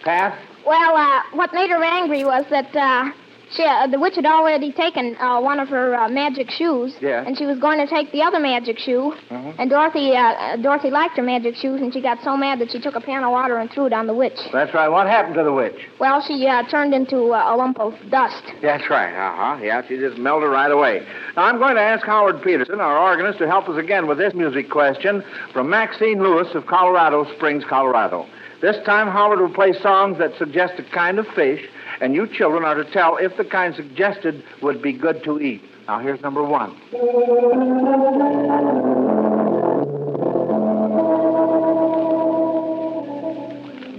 Pat? 0.03 0.37
Well, 0.65 0.95
uh, 0.95 1.21
what 1.33 1.53
made 1.53 1.69
her 1.69 1.83
angry 1.83 2.23
was 2.23 2.45
that 2.49 2.75
uh, 2.75 3.11
she, 3.51 3.63
uh, 3.63 3.87
the 3.87 3.99
witch 3.99 4.15
had 4.15 4.25
already 4.25 4.71
taken 4.71 5.15
uh, 5.17 5.39
one 5.39 5.59
of 5.59 5.69
her 5.69 5.95
uh, 5.95 6.09
magic 6.09 6.49
shoes, 6.51 6.95
Yeah. 7.01 7.23
and 7.25 7.37
she 7.37 7.45
was 7.45 7.57
going 7.59 7.77
to 7.79 7.87
take 7.87 8.11
the 8.11 8.21
other 8.21 8.39
magic 8.39 8.79
shoe. 8.79 9.13
Mhm. 9.29 9.55
And 9.59 9.69
Dorothy, 9.69 10.15
uh, 10.15 10.19
uh, 10.21 10.55
Dorothy 10.57 10.89
liked 10.89 11.17
her 11.17 11.23
magic 11.23 11.55
shoes, 11.55 11.81
and 11.81 11.93
she 11.93 12.01
got 12.01 12.21
so 12.23 12.35
mad 12.35 12.59
that 12.59 12.71
she 12.71 12.79
took 12.79 12.95
a 12.95 13.01
pan 13.01 13.23
of 13.23 13.31
water 13.31 13.57
and 13.57 13.69
threw 13.71 13.85
it 13.85 13.93
on 13.93 14.07
the 14.07 14.13
witch. 14.13 14.37
That's 14.51 14.73
right. 14.73 14.87
What 14.89 15.07
happened 15.07 15.35
to 15.35 15.43
the 15.43 15.53
witch? 15.53 15.75
Well, 15.99 16.21
she 16.21 16.45
uh, 16.47 16.63
turned 16.63 16.93
into 16.93 17.33
uh, 17.33 17.53
a 17.53 17.55
lump 17.55 17.79
of 17.79 17.93
dust. 18.09 18.43
That's 18.61 18.89
right. 18.89 19.13
Uh-huh. 19.13 19.63
Yeah, 19.63 19.81
she 19.87 19.97
just 19.97 20.17
melted 20.17 20.49
right 20.49 20.71
away. 20.71 21.05
Now, 21.35 21.43
I'm 21.43 21.57
going 21.59 21.75
to 21.75 21.81
ask 21.81 22.05
Howard 22.05 22.41
Peterson, 22.41 22.79
our 22.79 22.97
organist, 22.97 23.39
to 23.39 23.47
help 23.47 23.69
us 23.69 23.77
again 23.77 24.07
with 24.07 24.17
this 24.17 24.33
music 24.33 24.69
question 24.69 25.23
from 25.53 25.69
Maxine 25.69 26.21
Lewis 26.21 26.47
of 26.55 26.65
Colorado 26.65 27.25
Springs, 27.35 27.63
Colorado. 27.65 28.25
This 28.65 28.83
time, 28.83 29.07
Howard 29.09 29.39
will 29.39 29.53
play 29.53 29.73
songs 29.73 30.17
that 30.17 30.31
suggest 30.39 30.73
a 30.79 30.83
kind 30.91 31.19
of 31.19 31.27
fish, 31.35 31.61
and 32.01 32.15
you 32.15 32.25
children 32.25 32.65
are 32.65 32.73
to 32.73 32.83
tell 32.91 33.15
if 33.17 33.37
the 33.37 33.45
kind 33.45 33.75
suggested 33.75 34.43
would 34.63 34.81
be 34.81 34.91
good 34.91 35.23
to 35.25 35.39
eat. 35.39 35.61
Now, 35.87 35.99
here's 35.99 36.19
number 36.21 36.43
one. 36.43 36.71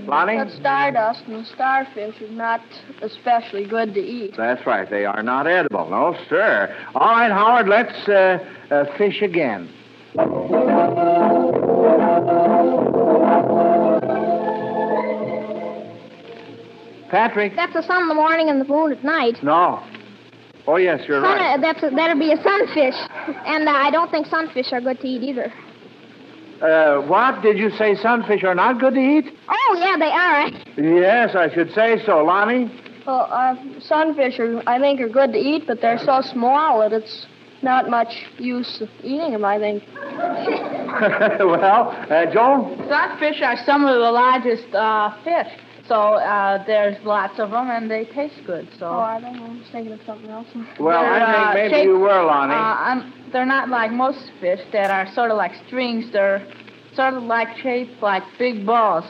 Lonnie? 0.08 0.36
That 0.36 0.50
stardust 0.58 1.22
and 1.28 1.46
starfish 1.46 2.20
is 2.20 2.32
not 2.32 2.60
especially 3.02 3.66
good 3.66 3.94
to 3.94 4.00
eat. 4.00 4.34
That's 4.36 4.66
right. 4.66 4.90
They 4.90 5.04
are 5.04 5.22
not 5.22 5.46
edible. 5.46 5.88
No, 5.88 6.16
sir. 6.28 6.76
All 6.96 7.06
right, 7.06 7.30
Howard, 7.30 7.68
let's 7.68 8.08
uh, 8.08 8.44
uh, 8.72 8.96
fish 8.98 9.22
again. 9.22 9.72
Patrick? 17.10 17.54
That's 17.56 17.72
the 17.74 17.82
sun 17.82 18.02
in 18.02 18.08
the 18.08 18.14
morning 18.14 18.48
and 18.48 18.60
the 18.60 18.64
moon 18.64 18.92
at 18.92 19.04
night. 19.04 19.42
No. 19.42 19.82
Oh, 20.68 20.76
yes, 20.76 21.00
you're 21.06 21.20
Sun, 21.22 21.38
right. 21.38 21.54
uh, 21.54 21.60
that's 21.60 21.82
a, 21.84 21.90
that'd 21.90 22.18
be 22.18 22.32
a 22.32 22.42
sunfish, 22.42 22.96
and 23.46 23.68
uh, 23.68 23.72
I 23.72 23.90
don't 23.92 24.10
think 24.10 24.26
sunfish 24.26 24.72
are 24.72 24.80
good 24.80 24.98
to 25.00 25.06
eat 25.06 25.22
either. 25.22 25.52
Uh, 26.60 27.02
what? 27.06 27.40
Did 27.42 27.56
you 27.58 27.70
say 27.70 27.94
sunfish 27.94 28.42
are 28.42 28.54
not 28.54 28.80
good 28.80 28.94
to 28.94 29.00
eat? 29.00 29.26
Oh 29.48 29.76
yeah, 29.78 29.96
they 29.96 30.10
are. 30.10 31.00
Yes, 31.00 31.36
I 31.36 31.52
should 31.54 31.70
say 31.72 32.02
so. 32.04 32.24
Lonnie? 32.24 32.70
Well, 33.06 33.28
uh, 33.30 33.54
sunfish 33.80 34.40
are, 34.40 34.60
I 34.68 34.80
think, 34.80 35.00
are 35.00 35.08
good 35.08 35.32
to 35.34 35.38
eat, 35.38 35.64
but 35.68 35.80
they're 35.80 35.98
so 35.98 36.20
small 36.22 36.80
that 36.80 36.92
it's 36.92 37.26
not 37.62 37.88
much 37.88 38.26
use 38.38 38.82
eating 39.04 39.32
them. 39.32 39.44
I 39.44 39.58
think. 39.60 39.84
well, 39.94 41.90
uh, 42.10 42.26
Joel? 42.32 42.74
Sunfish 42.88 43.40
are 43.42 43.56
some 43.64 43.84
of 43.84 43.94
the 43.94 44.10
largest 44.10 44.74
uh, 44.74 45.14
fish. 45.22 45.52
So 45.88 45.94
uh, 46.14 46.64
there's 46.66 46.96
lots 47.04 47.38
of 47.38 47.50
them, 47.50 47.70
and 47.70 47.90
they 47.90 48.04
taste 48.06 48.40
good. 48.46 48.68
So. 48.78 48.86
Oh, 48.86 48.98
I 48.98 49.20
don't 49.20 49.36
know. 49.36 49.46
I 49.46 49.48
was 49.50 49.68
thinking 49.70 49.92
of 49.92 50.00
something 50.04 50.30
else. 50.30 50.46
Well, 50.80 51.02
They're, 51.02 51.12
I 51.12 51.20
uh, 51.20 51.52
think 51.52 51.54
maybe 51.54 51.74
shaped- 51.74 51.86
you 51.86 51.98
were, 51.98 52.22
Lonnie. 52.24 52.54
Uh, 52.54 52.56
I'm, 52.56 53.12
they're 53.32 53.46
not 53.46 53.68
like 53.68 53.92
most 53.92 54.30
fish 54.40 54.60
that 54.72 54.90
are 54.90 55.12
sort 55.14 55.30
of 55.30 55.36
like 55.36 55.52
strings. 55.66 56.12
They're 56.12 56.46
sort 56.94 57.14
of 57.14 57.22
like 57.22 57.56
shaped 57.58 58.02
like 58.02 58.22
big 58.38 58.66
balls. 58.66 59.04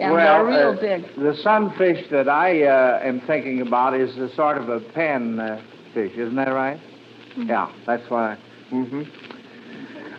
And 0.00 0.12
well, 0.14 0.44
they're 0.46 0.72
real 0.72 0.78
uh, 0.78 0.80
big. 0.80 1.14
The 1.16 1.36
sunfish 1.42 2.08
that 2.10 2.28
I 2.28 2.62
uh, 2.64 3.00
am 3.02 3.20
thinking 3.20 3.60
about 3.60 3.94
is 3.94 4.16
a 4.16 4.34
sort 4.34 4.56
of 4.58 4.68
a 4.68 4.80
pen 4.80 5.38
uh, 5.38 5.62
fish, 5.92 6.12
isn't 6.16 6.34
that 6.36 6.48
right? 6.48 6.80
Yeah, 7.36 7.70
that's 7.86 8.08
what 8.10 8.20
I. 8.20 8.38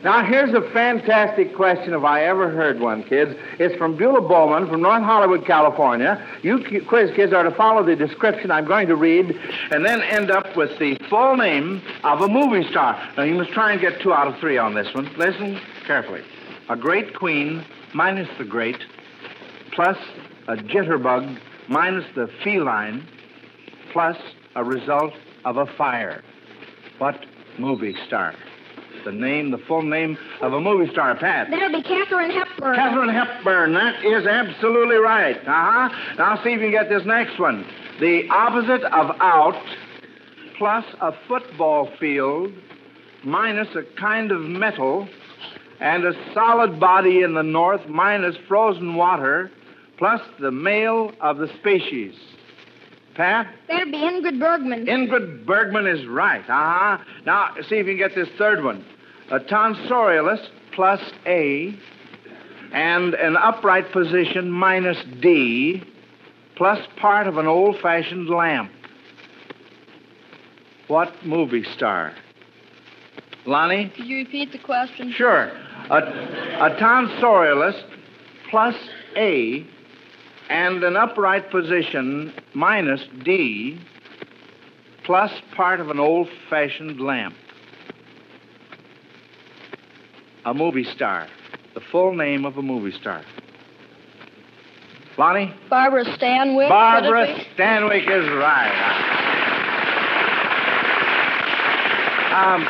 Now, 0.04 0.26
here's 0.26 0.54
a 0.54 0.62
fantastic 0.72 1.56
question 1.56 1.94
if 1.94 2.04
I 2.04 2.26
ever 2.26 2.50
heard 2.50 2.78
one, 2.82 3.04
kids. 3.04 3.40
It's 3.58 3.74
from 3.78 3.96
Beulah 3.96 4.28
Bowman 4.28 4.68
from 4.68 4.82
North 4.82 5.02
Hollywood, 5.02 5.46
California. 5.46 6.22
You 6.42 6.60
quiz 6.86 7.12
kids 7.16 7.32
are 7.32 7.44
to 7.44 7.52
follow 7.52 7.86
the 7.86 7.96
description 7.96 8.52
I'm 8.52 8.66
going 8.66 8.88
to 8.90 8.98
read 8.98 9.40
and 9.72 9.86
then 9.86 10.02
end 10.02 10.30
up 10.30 10.58
with 10.58 10.78
the 10.78 10.98
full 11.10 11.38
name 11.38 11.82
of 12.04 12.20
a 12.20 12.28
movie 12.28 12.70
star. 12.70 13.02
Now, 13.16 13.24
you 13.24 13.36
must 13.36 13.52
try 13.52 13.72
and 13.72 13.80
get 13.80 14.02
two 14.02 14.12
out 14.12 14.28
of 14.28 14.38
three 14.40 14.58
on 14.58 14.74
this 14.74 14.94
one. 14.94 15.10
Listen 15.16 15.58
carefully. 15.86 16.22
A 16.68 16.76
great 16.76 17.16
queen 17.16 17.64
minus 17.94 18.28
the 18.38 18.44
great 18.44 18.84
plus 19.72 19.98
a 20.50 20.58
jitterbug 20.58 21.40
minus 21.70 22.06
the 22.14 22.30
feline 22.44 23.08
plus 23.94 24.18
a 24.58 24.66
result 24.66 25.14
of 25.46 25.56
a 25.56 25.66
fire. 25.66 26.26
What 26.98 27.26
movie 27.58 27.96
star? 28.06 28.36
The 29.06 29.12
name, 29.12 29.52
the 29.52 29.58
full 29.68 29.82
name 29.82 30.18
of 30.42 30.54
a 30.54 30.60
movie 30.62 30.92
star, 30.92 31.16
Pat. 31.16 31.48
That'll 31.50 31.72
be 31.72 31.84
Katharine 31.84 32.32
Hepburn. 32.32 32.76
Katharine 32.76 33.10
Hepburn. 33.10 33.74
That 33.74 34.06
is 34.06 34.26
absolutely 34.26 34.96
right. 34.98 35.38
Uh 35.38 35.44
huh. 35.46 35.90
Now 36.18 36.44
see 36.44 36.52
if 36.52 36.62
you 36.62 36.70
can 36.70 36.72
get 36.72 36.90
this 36.90 37.06
next 37.06 37.40
one. 37.40 37.66
The 38.00 38.28
opposite 38.30 38.84
of 38.84 39.16
out 39.20 39.62
plus 40.58 40.86
a 41.02 41.12
football 41.28 41.90
field 42.00 42.52
minus 43.24 43.68
a 43.76 43.84
kind 44.00 44.32
of 44.32 44.42
metal 44.42 45.08
and 45.80 46.06
a 46.06 46.14
solid 46.34 46.80
body 46.80 47.24
in 47.24 47.34
the 47.34 47.44
north 47.44 47.86
minus 47.88 48.36
frozen 48.48 48.96
water 48.96 49.52
plus 49.98 50.22
the 50.40 50.52
male 50.52 51.12
of 51.22 51.38
the 51.38 51.48
species. 51.60 52.14
Pat? 53.16 53.48
That'll 53.68 53.92
be 53.92 53.98
Ingrid 53.98 54.40
Bergman. 54.40 54.86
Ingrid 54.86 55.46
Bergman 55.46 55.88
is 55.88 56.06
right. 56.08 56.42
Uh 56.42 56.98
huh. 56.98 56.98
Now, 57.26 57.50
see 57.70 57.76
if 57.76 57.88
you 57.88 57.94
can 57.94 57.98
get 57.98 58.16
this 58.16 58.30
third 58.38 58.64
one. 58.64 58.86
A 59.32 59.40
tonsorialist 59.40 60.48
plus 60.74 61.00
A 61.26 61.78
and 62.72 63.14
an 63.14 63.38
upright 63.38 63.92
position 63.92 64.52
minus 64.52 64.98
D 65.22 65.84
plus 66.56 66.80
part 66.98 67.28
of 67.28 67.38
an 67.38 67.48
old 67.48 67.80
fashioned 67.80 68.30
lamp. 68.30 68.72
What 70.88 71.26
movie 71.26 71.64
star? 71.76 72.14
Lonnie? 73.46 73.92
Could 73.96 74.06
you 74.06 74.18
repeat 74.18 74.52
the 74.52 74.60
question? 74.60 75.12
Sure. 75.12 75.52
A, 75.90 75.98
a 75.98 76.78
tonsorialist 76.80 77.84
plus 78.50 78.76
A 79.16 79.66
and 80.54 80.84
an 80.84 80.96
upright 80.96 81.50
position 81.50 82.32
minus 82.54 83.02
D 83.26 83.82
plus 85.04 85.32
part 85.56 85.80
of 85.80 85.90
an 85.90 86.00
old 86.00 86.30
fashioned 86.48 87.02
lamp. 87.02 87.34
A 90.46 90.54
movie 90.54 90.84
star. 90.84 91.28
The 91.74 91.82
full 91.92 92.16
name 92.16 92.46
of 92.46 92.58
a 92.58 92.62
movie 92.62 92.92
star. 92.92 93.24
Lonnie? 95.18 95.54
Barbara 95.72 96.06
Stanwyck. 96.06 96.70
Barbara? 96.70 97.44
Stanwyck 97.58 98.04
is 98.04 98.30
right. 98.30 99.10
Um, 102.34 102.68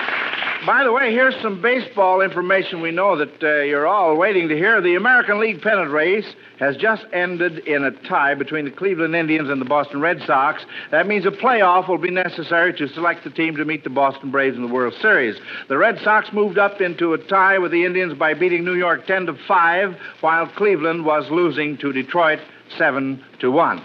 by 0.66 0.84
the 0.84 0.92
way, 0.94 1.12
here's 1.12 1.36
some 1.42 1.62
baseball 1.62 2.22
information 2.22 2.82
we 2.82 2.92
know 2.92 3.18
that 3.18 3.44
uh, 3.44 3.64
you're 3.64 3.88
all 3.88 4.16
waiting 4.16 4.48
to 4.48 4.56
hear. 4.56 4.82
The 4.82 4.96
American 4.96 5.40
League 5.40 5.62
pennant 5.62 5.92
race 5.92 6.26
has 6.60 6.78
just 6.78 7.04
ended 7.12 7.68
in 7.68 7.84
a 7.84 7.92
tie 8.08 8.36
between 8.36 8.66
the 8.66 8.72
Cleveland 8.72 9.16
Indians 9.16 9.50
and 9.50 9.60
the 9.60 9.66
Boston 9.66 10.00
Red 10.00 10.22
Sox. 10.26 10.64
That 10.92 11.08
means 11.08 11.26
a 11.26 11.32
playoff 11.32 11.90
will 11.90 11.98
be 11.98 12.12
necessary 12.12 12.74
to 12.74 12.88
select 12.90 13.24
the 13.24 13.30
team 13.30 13.58
to 13.58 13.66
meet 13.66 13.84
the 13.84 13.90
Boston 13.90 14.32
Braves 14.32 14.56
in 14.56 14.62
the 14.62 14.74
World 14.74 14.94
Series. 15.02 15.36
The 15.68 15.78
Red 15.78 16.00
Sox 16.04 16.32
moved 16.32 16.58
up 16.58 16.80
into 16.80 17.14
a 17.14 17.18
tie 17.18 17.58
with 17.58 17.72
the 17.72 17.84
Indians 17.84 18.14
by 18.18 18.34
beating 18.34 18.64
New 18.64 18.76
York 18.76 19.06
10 19.06 19.26
to 19.26 19.38
5, 19.48 19.96
while 20.22 20.48
Cleveland 20.56 21.06
was 21.06 21.30
losing 21.30 21.78
to 21.80 21.92
Detroit 21.92 22.40
7 22.78 23.22
to 23.40 23.52
1. 23.52 23.82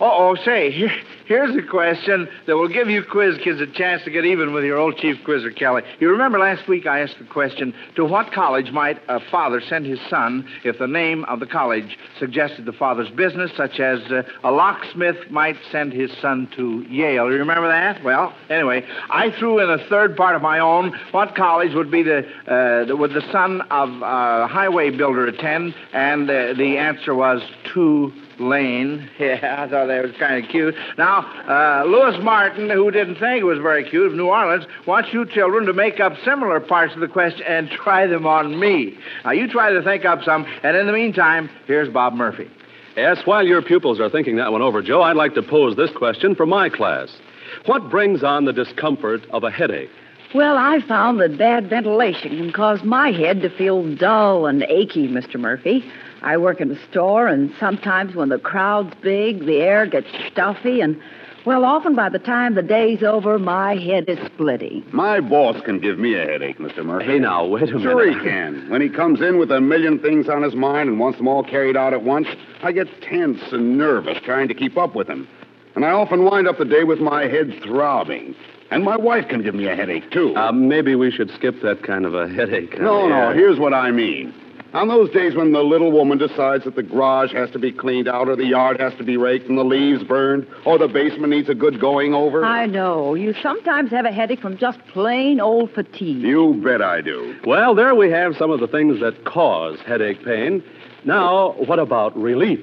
Uh-oh, 0.00 0.36
say, 0.44 0.70
here, 0.70 0.92
here's 1.26 1.56
a 1.56 1.68
question 1.68 2.28
that 2.46 2.56
will 2.56 2.68
give 2.68 2.88
you 2.88 3.02
quiz 3.02 3.36
kids 3.42 3.60
a 3.60 3.66
chance 3.66 4.04
to 4.04 4.12
get 4.12 4.24
even 4.24 4.52
with 4.52 4.62
your 4.62 4.78
old 4.78 4.96
chief 4.96 5.16
quizzer, 5.24 5.50
Kelly. 5.50 5.82
You 5.98 6.10
remember 6.10 6.38
last 6.38 6.68
week 6.68 6.86
I 6.86 7.00
asked 7.00 7.18
the 7.18 7.24
question, 7.24 7.74
to 7.96 8.04
what 8.04 8.32
college 8.32 8.70
might 8.70 9.00
a 9.08 9.18
father 9.28 9.60
send 9.60 9.86
his 9.86 9.98
son 10.08 10.48
if 10.62 10.78
the 10.78 10.86
name 10.86 11.24
of 11.24 11.40
the 11.40 11.46
college 11.46 11.98
suggested 12.20 12.64
the 12.64 12.72
father's 12.72 13.10
business, 13.10 13.50
such 13.56 13.80
as 13.80 14.00
uh, 14.12 14.22
a 14.44 14.52
locksmith 14.52 15.16
might 15.30 15.56
send 15.72 15.92
his 15.92 16.12
son 16.22 16.48
to 16.54 16.82
Yale? 16.88 17.32
You 17.32 17.38
remember 17.38 17.66
that? 17.66 18.04
Well, 18.04 18.32
anyway, 18.48 18.86
I 19.10 19.32
threw 19.36 19.58
in 19.58 19.68
a 19.68 19.84
third 19.88 20.16
part 20.16 20.36
of 20.36 20.42
my 20.42 20.60
own. 20.60 20.96
What 21.10 21.34
college 21.34 21.74
would 21.74 21.90
be 21.90 22.04
the, 22.04 22.18
uh, 22.46 22.96
would 22.96 23.14
the 23.14 23.32
son 23.32 23.62
of 23.62 23.88
a 24.00 24.46
highway 24.46 24.90
builder 24.90 25.26
attend? 25.26 25.74
And 25.92 26.30
uh, 26.30 26.54
the 26.54 26.78
answer 26.78 27.16
was 27.16 27.42
two 27.74 28.12
Lane. 28.38 29.10
Yeah, 29.18 29.64
I 29.64 29.68
thought 29.68 29.86
that 29.86 30.02
was 30.02 30.12
kind 30.18 30.42
of 30.42 30.50
cute. 30.50 30.74
Now, 30.96 31.18
uh, 31.48 31.84
Lewis 31.86 32.16
Martin, 32.22 32.70
who 32.70 32.90
didn't 32.90 33.16
think 33.16 33.40
it 33.40 33.44
was 33.44 33.58
very 33.58 33.88
cute, 33.88 34.06
of 34.06 34.14
New 34.14 34.28
Orleans, 34.28 34.64
wants 34.86 35.10
you 35.12 35.26
children 35.26 35.66
to 35.66 35.72
make 35.72 35.98
up 35.98 36.12
similar 36.24 36.60
parts 36.60 36.94
of 36.94 37.00
the 37.00 37.08
question 37.08 37.42
and 37.46 37.68
try 37.84 38.06
them 38.06 38.26
on 38.26 38.58
me. 38.58 38.96
Now, 39.24 39.32
you 39.32 39.48
try 39.48 39.72
to 39.72 39.82
think 39.82 40.04
up 40.04 40.22
some, 40.22 40.46
and 40.62 40.76
in 40.76 40.86
the 40.86 40.92
meantime, 40.92 41.50
here's 41.66 41.88
Bob 41.88 42.14
Murphy. 42.14 42.48
Yes, 42.96 43.18
while 43.24 43.44
your 43.44 43.62
pupils 43.62 44.00
are 44.00 44.10
thinking 44.10 44.36
that 44.36 44.50
one 44.52 44.62
over, 44.62 44.82
Joe, 44.82 45.02
I'd 45.02 45.16
like 45.16 45.34
to 45.34 45.42
pose 45.42 45.76
this 45.76 45.90
question 45.92 46.34
for 46.34 46.46
my 46.46 46.68
class. 46.68 47.08
What 47.66 47.90
brings 47.90 48.24
on 48.24 48.44
the 48.44 48.52
discomfort 48.52 49.20
of 49.30 49.44
a 49.44 49.50
headache? 49.50 49.90
Well, 50.34 50.58
I 50.58 50.80
found 50.86 51.20
that 51.20 51.38
bad 51.38 51.70
ventilation 51.70 52.36
can 52.36 52.52
cause 52.52 52.82
my 52.82 53.10
head 53.10 53.40
to 53.42 53.50
feel 53.56 53.94
dull 53.96 54.46
and 54.46 54.62
achy, 54.64 55.08
Mr. 55.08 55.40
Murphy. 55.40 55.84
I 56.22 56.36
work 56.36 56.60
in 56.60 56.70
a 56.70 56.88
store, 56.90 57.26
and 57.28 57.52
sometimes 57.60 58.14
when 58.14 58.28
the 58.28 58.38
crowd's 58.38 58.94
big, 59.02 59.46
the 59.46 59.58
air 59.58 59.86
gets 59.86 60.08
stuffy, 60.30 60.80
and, 60.80 61.00
well, 61.46 61.64
often 61.64 61.94
by 61.94 62.08
the 62.08 62.18
time 62.18 62.54
the 62.54 62.62
day's 62.62 63.02
over, 63.02 63.38
my 63.38 63.76
head 63.76 64.04
is 64.08 64.18
splitting. 64.26 64.84
My 64.92 65.20
boss 65.20 65.60
can 65.64 65.78
give 65.78 65.98
me 65.98 66.14
a 66.14 66.24
headache, 66.24 66.58
Mr. 66.58 66.84
Murphy. 66.84 67.06
Hey, 67.06 67.18
now, 67.18 67.46
wait 67.46 67.62
a 67.64 67.66
minute. 67.66 67.82
Sure 67.82 68.10
he 68.12 68.18
can. 68.28 68.68
When 68.68 68.80
he 68.82 68.88
comes 68.88 69.20
in 69.20 69.38
with 69.38 69.50
a 69.52 69.60
million 69.60 69.98
things 70.00 70.28
on 70.28 70.42
his 70.42 70.54
mind 70.54 70.88
and 70.88 70.98
wants 70.98 71.18
them 71.18 71.28
all 71.28 71.44
carried 71.44 71.76
out 71.76 71.92
at 71.92 72.02
once, 72.02 72.26
I 72.62 72.72
get 72.72 72.88
tense 73.02 73.40
and 73.52 73.78
nervous 73.78 74.18
trying 74.24 74.48
to 74.48 74.54
keep 74.54 74.76
up 74.76 74.94
with 74.94 75.08
him. 75.08 75.28
And 75.76 75.84
I 75.84 75.90
often 75.90 76.24
wind 76.24 76.48
up 76.48 76.58
the 76.58 76.64
day 76.64 76.82
with 76.82 76.98
my 76.98 77.26
head 77.26 77.60
throbbing. 77.62 78.34
And 78.70 78.84
my 78.84 78.96
wife 78.96 79.28
can 79.28 79.42
give 79.42 79.54
me 79.54 79.66
a 79.68 79.74
headache, 79.76 80.10
too. 80.10 80.34
Uh, 80.36 80.52
maybe 80.52 80.94
we 80.94 81.10
should 81.10 81.30
skip 81.30 81.62
that 81.62 81.82
kind 81.84 82.04
of 82.04 82.14
a 82.14 82.28
headache. 82.28 82.74
uh, 82.74 82.82
no, 82.82 83.08
no, 83.08 83.28
yeah. 83.30 83.34
here's 83.34 83.58
what 83.58 83.72
I 83.72 83.90
mean. 83.92 84.34
On 84.74 84.86
those 84.86 85.10
days 85.10 85.34
when 85.34 85.52
the 85.52 85.62
little 85.62 85.90
woman 85.90 86.18
decides 86.18 86.64
that 86.64 86.76
the 86.76 86.82
garage 86.82 87.32
has 87.32 87.50
to 87.52 87.58
be 87.58 87.72
cleaned 87.72 88.06
out, 88.06 88.28
or 88.28 88.36
the 88.36 88.44
yard 88.44 88.78
has 88.80 88.92
to 88.98 89.04
be 89.04 89.16
raked, 89.16 89.48
and 89.48 89.56
the 89.56 89.64
leaves 89.64 90.04
burned, 90.04 90.46
or 90.66 90.76
the 90.76 90.88
basement 90.88 91.30
needs 91.30 91.48
a 91.48 91.54
good 91.54 91.80
going 91.80 92.12
over. 92.12 92.44
I 92.44 92.66
know. 92.66 93.14
You 93.14 93.34
sometimes 93.42 93.90
have 93.92 94.04
a 94.04 94.12
headache 94.12 94.40
from 94.40 94.58
just 94.58 94.78
plain 94.88 95.40
old 95.40 95.72
fatigue. 95.72 96.22
You 96.22 96.60
bet 96.62 96.82
I 96.82 97.00
do. 97.00 97.38
Well, 97.46 97.74
there 97.74 97.94
we 97.94 98.10
have 98.10 98.36
some 98.36 98.50
of 98.50 98.60
the 98.60 98.68
things 98.68 99.00
that 99.00 99.24
cause 99.24 99.78
headache 99.86 100.22
pain. 100.22 100.62
Now, 101.02 101.52
what 101.52 101.78
about 101.78 102.14
relief? 102.14 102.60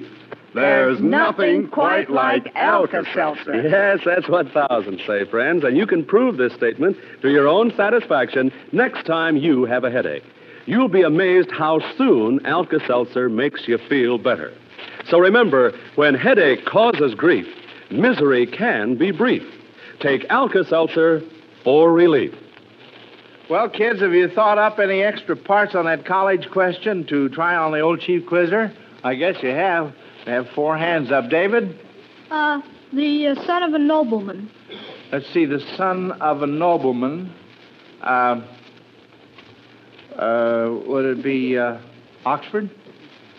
There's 0.54 1.00
nothing 1.00 1.68
quite 1.68 2.08
like 2.08 2.50
Alka-Seltzer. 2.54 3.68
Yes, 3.68 3.98
that's 4.06 4.28
what 4.28 4.50
thousands 4.52 5.00
say, 5.06 5.24
friends, 5.24 5.64
and 5.64 5.76
you 5.76 5.86
can 5.86 6.04
prove 6.04 6.36
this 6.36 6.54
statement 6.54 6.96
to 7.22 7.30
your 7.30 7.48
own 7.48 7.74
satisfaction 7.76 8.52
next 8.72 9.04
time 9.06 9.36
you 9.36 9.64
have 9.64 9.82
a 9.84 9.90
headache. 9.90 10.22
You'll 10.66 10.88
be 10.88 11.02
amazed 11.02 11.50
how 11.52 11.80
soon 11.96 12.44
Alka 12.44 12.80
Seltzer 12.86 13.28
makes 13.28 13.66
you 13.68 13.78
feel 13.88 14.18
better. 14.18 14.52
So 15.08 15.18
remember, 15.18 15.72
when 15.94 16.14
headache 16.14 16.64
causes 16.66 17.14
grief, 17.14 17.46
misery 17.90 18.46
can 18.46 18.98
be 18.98 19.12
brief. 19.12 19.42
Take 20.00 20.24
Alka 20.28 20.64
Seltzer 20.64 21.22
for 21.62 21.92
relief. 21.92 22.34
Well, 23.48 23.68
kids, 23.70 24.00
have 24.00 24.12
you 24.12 24.28
thought 24.28 24.58
up 24.58 24.80
any 24.80 25.02
extra 25.02 25.36
parts 25.36 25.76
on 25.76 25.84
that 25.84 26.04
college 26.04 26.48
question 26.52 27.06
to 27.06 27.28
try 27.28 27.54
on 27.54 27.70
the 27.70 27.78
old 27.78 28.00
chief 28.00 28.26
quizzer? 28.26 28.72
I 29.04 29.14
guess 29.14 29.36
you 29.40 29.50
have. 29.50 29.94
They 30.24 30.32
have 30.32 30.48
four 30.56 30.76
hands 30.76 31.12
up. 31.12 31.30
David? 31.30 31.78
Uh, 32.28 32.60
the 32.92 33.28
uh, 33.28 33.46
son 33.46 33.62
of 33.62 33.72
a 33.72 33.78
nobleman. 33.78 34.50
Let's 35.12 35.32
see, 35.32 35.44
the 35.46 35.60
son 35.76 36.10
of 36.20 36.42
a 36.42 36.46
nobleman. 36.48 37.32
Uh, 38.02 38.40
uh, 40.18 40.68
would 40.86 41.04
it 41.18 41.22
be 41.22 41.56
uh, 41.58 41.78
Oxford? 42.24 42.70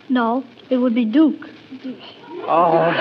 No, 0.10 0.44
it 0.70 0.78
would 0.78 0.96
be 0.96 1.06
Duke. 1.06 1.42
Oh. 2.50 2.94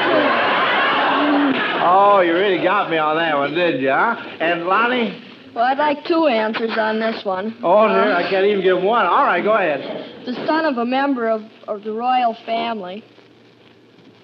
Oh, 1.89 2.21
you 2.21 2.33
really 2.33 2.63
got 2.63 2.91
me 2.91 2.97
on 2.97 3.17
that 3.17 3.37
one, 3.37 3.55
did 3.55 3.81
you, 3.81 3.91
huh? 3.91 4.17
And 4.41 4.65
Lonnie? 4.67 5.23
Well, 5.55 5.65
I'd 5.65 5.79
like 5.79 6.05
two 6.05 6.27
answers 6.27 6.77
on 6.77 6.99
this 6.99 7.25
one. 7.25 7.57
Oh, 7.63 7.87
dear, 7.89 8.13
I 8.13 8.29
can't 8.29 8.45
even 8.47 8.63
give 8.63 8.83
one. 8.83 9.07
All 9.07 9.25
right, 9.25 9.43
go 9.43 9.53
ahead. 9.55 10.25
The 10.27 10.35
son 10.47 10.65
of 10.65 10.77
a 10.79 10.85
member 10.85 11.29
of, 11.29 11.43
of 11.69 11.83
the 11.85 11.93
royal 11.93 12.37
family. 12.45 13.05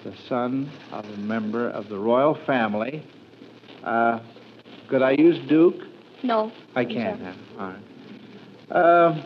The 0.03 0.13
son 0.27 0.69
of 0.91 1.05
a 1.05 1.17
member 1.17 1.69
of 1.69 1.87
the 1.89 1.97
royal 1.97 2.37
family. 2.45 3.03
Uh, 3.83 4.19
could 4.89 5.01
I 5.01 5.11
use 5.11 5.39
Duke? 5.47 5.75
No. 6.23 6.51
I 6.75 6.83
can't. 6.85 7.21
huh? 7.21 7.33
All 7.59 7.67
right. 7.69 9.05
Um, 9.09 9.23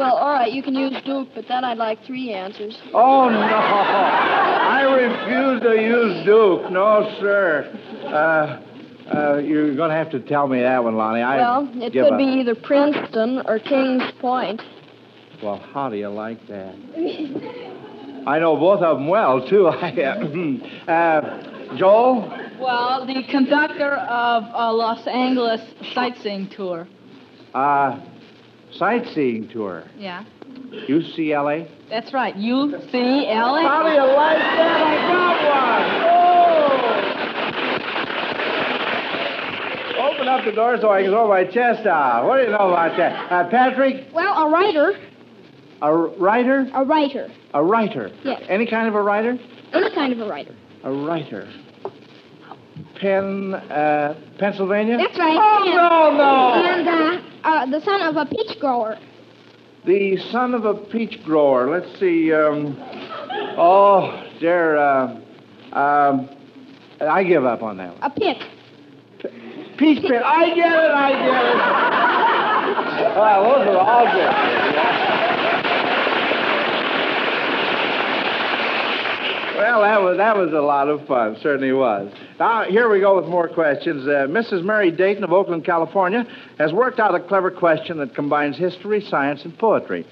Well, 0.00 0.16
all 0.16 0.32
right, 0.32 0.50
you 0.50 0.62
can 0.62 0.74
use 0.74 0.96
Duke, 1.04 1.28
but 1.34 1.46
then 1.46 1.62
I'd 1.62 1.76
like 1.76 2.02
three 2.06 2.32
answers. 2.32 2.74
oh, 2.94 3.28
no. 3.28 3.36
I 3.38 4.80
refuse 4.80 5.62
to 5.62 5.78
use 5.78 6.24
Duke. 6.24 6.72
No, 6.72 7.14
sir. 7.20 7.70
Uh, 8.06 8.62
uh, 9.14 9.36
you're 9.40 9.76
going 9.76 9.90
to 9.90 9.94
have 9.94 10.10
to 10.12 10.20
tell 10.20 10.48
me 10.48 10.60
that 10.60 10.82
one, 10.82 10.96
Lonnie. 10.96 11.20
I 11.20 11.36
well, 11.36 11.70
it 11.74 11.92
could 11.92 12.12
up. 12.14 12.16
be 12.16 12.24
either 12.24 12.54
Princeton 12.54 13.42
or 13.44 13.58
Kings 13.58 14.04
Point. 14.20 14.62
Well, 15.42 15.58
how 15.58 15.90
do 15.90 15.96
you 15.96 16.08
like 16.08 16.46
that? 16.46 16.74
I 18.26 18.38
know 18.38 18.56
both 18.56 18.80
of 18.80 18.96
them 18.96 19.06
well, 19.06 19.46
too. 19.46 19.68
I, 19.68 19.90
uh, 20.90 21.76
Joel? 21.76 22.22
Well, 22.58 23.04
the 23.06 23.22
conductor 23.30 23.96
of 23.96 24.44
a 24.54 24.72
Los 24.72 25.06
Angeles 25.06 25.60
sightseeing 25.92 26.48
tour. 26.48 26.88
Uh, 27.52 28.00
sightseeing 28.72 29.48
tour. 29.48 29.84
Yeah. 29.98 30.24
UCLA. 30.88 31.68
That's 31.88 32.12
right. 32.12 32.34
U 32.36 32.72
C 32.92 33.26
L 33.28 33.56
A. 33.56 33.62
How 33.62 33.82
do 33.82 33.90
you 33.90 34.00
like 34.16 34.38
that? 34.38 34.82
I 34.82 35.08
got 35.12 35.40
one. 35.50 36.10
Oh! 40.06 40.12
Open 40.12 40.28
up 40.28 40.44
the 40.44 40.52
door 40.52 40.78
so 40.80 40.90
I 40.90 41.02
can 41.02 41.10
throw 41.10 41.28
my 41.28 41.44
chest 41.44 41.86
out. 41.86 42.26
What 42.26 42.38
do 42.38 42.44
you 42.44 42.50
know 42.50 42.70
about 42.70 42.96
that? 42.96 43.30
Uh, 43.32 43.48
Patrick, 43.50 44.06
Well, 44.14 44.46
a 44.46 44.48
writer. 44.50 44.92
a 45.82 45.94
writer? 45.94 46.68
A 46.74 46.84
writer. 46.84 47.28
A 47.54 47.62
writer. 47.64 48.10
Yes. 48.24 48.42
Any 48.48 48.66
kind 48.66 48.88
of 48.88 48.94
a 48.94 49.02
writer? 49.02 49.36
Any 49.72 49.90
kind 49.94 50.12
of 50.12 50.20
a 50.20 50.26
writer. 50.28 50.54
A 50.84 50.92
writer. 50.92 51.48
Penn, 53.00 53.54
uh, 53.54 54.14
Pennsylvania? 54.38 54.98
That's 54.98 55.18
right. 55.18 55.38
Oh, 55.40 55.64
and, 55.64 55.74
no, 55.74 56.16
no. 56.18 56.52
And 56.62 56.88
uh, 56.88 57.48
uh, 57.48 57.66
the 57.66 57.80
son 57.84 58.02
of 58.02 58.16
a 58.16 58.26
peach 58.26 58.60
grower. 58.60 58.98
The 59.86 60.18
son 60.30 60.54
of 60.54 60.66
a 60.66 60.74
peach 60.74 61.22
grower. 61.24 61.70
Let's 61.70 61.98
see. 61.98 62.32
Um, 62.32 62.76
oh, 63.56 64.22
dear. 64.38 64.76
Uh, 64.76 65.18
um, 65.72 66.28
I 67.00 67.24
give 67.24 67.46
up 67.46 67.62
on 67.62 67.78
that 67.78 67.98
one. 67.98 68.02
A 68.02 68.10
pit. 68.10 68.36
Peach 69.78 70.02
pit. 70.02 70.22
I 70.22 70.54
get 70.54 70.70
it. 70.70 70.90
I 70.90 71.10
get 71.12 71.44
it. 71.46 73.16
well, 73.16 73.44
those 73.44 73.68
are 73.68 73.78
all 73.78 74.04
good. 74.12 75.09
Well, 79.60 79.82
that 79.82 80.00
was 80.00 80.16
that 80.16 80.36
was 80.38 80.52
a 80.54 80.60
lot 80.62 80.88
of 80.88 81.06
fun. 81.06 81.36
Certainly 81.42 81.74
was. 81.74 82.10
Now 82.38 82.64
here 82.64 82.88
we 82.88 82.98
go 82.98 83.20
with 83.20 83.26
more 83.26 83.46
questions. 83.46 84.06
Uh, 84.06 84.26
Mrs. 84.26 84.64
Mary 84.64 84.90
Dayton 84.90 85.22
of 85.22 85.34
Oakland, 85.34 85.66
California, 85.66 86.26
has 86.58 86.72
worked 86.72 86.98
out 86.98 87.14
a 87.14 87.20
clever 87.20 87.50
question 87.50 87.98
that 87.98 88.14
combines 88.14 88.56
history, 88.56 89.02
science, 89.02 89.44
and 89.44 89.56
poetry. 89.58 90.06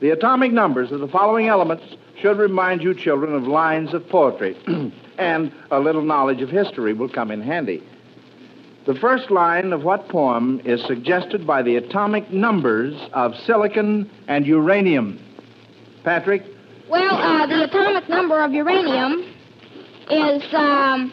The 0.00 0.10
atomic 0.10 0.52
numbers 0.52 0.92
of 0.92 1.00
the 1.00 1.08
following 1.08 1.48
elements 1.48 1.82
should 2.20 2.38
remind 2.38 2.80
you 2.80 2.94
children 2.94 3.34
of 3.34 3.48
lines 3.48 3.94
of 3.94 4.08
poetry, 4.08 4.56
and 5.18 5.52
a 5.72 5.80
little 5.80 6.02
knowledge 6.02 6.40
of 6.40 6.48
history 6.48 6.92
will 6.92 7.08
come 7.08 7.32
in 7.32 7.42
handy. 7.42 7.82
The 8.86 8.94
first 8.94 9.28
line 9.32 9.72
of 9.72 9.82
what 9.82 10.08
poem 10.08 10.60
is 10.64 10.84
suggested 10.86 11.44
by 11.44 11.62
the 11.62 11.74
atomic 11.74 12.30
numbers 12.30 12.94
of 13.12 13.34
silicon 13.44 14.08
and 14.28 14.46
uranium? 14.46 15.18
Patrick? 16.04 16.44
Well, 16.90 17.14
uh, 17.16 17.46
the 17.46 17.64
atomic 17.64 18.08
number 18.08 18.42
of 18.42 18.52
uranium 18.52 19.34
is 20.10 20.42
um, 20.54 21.12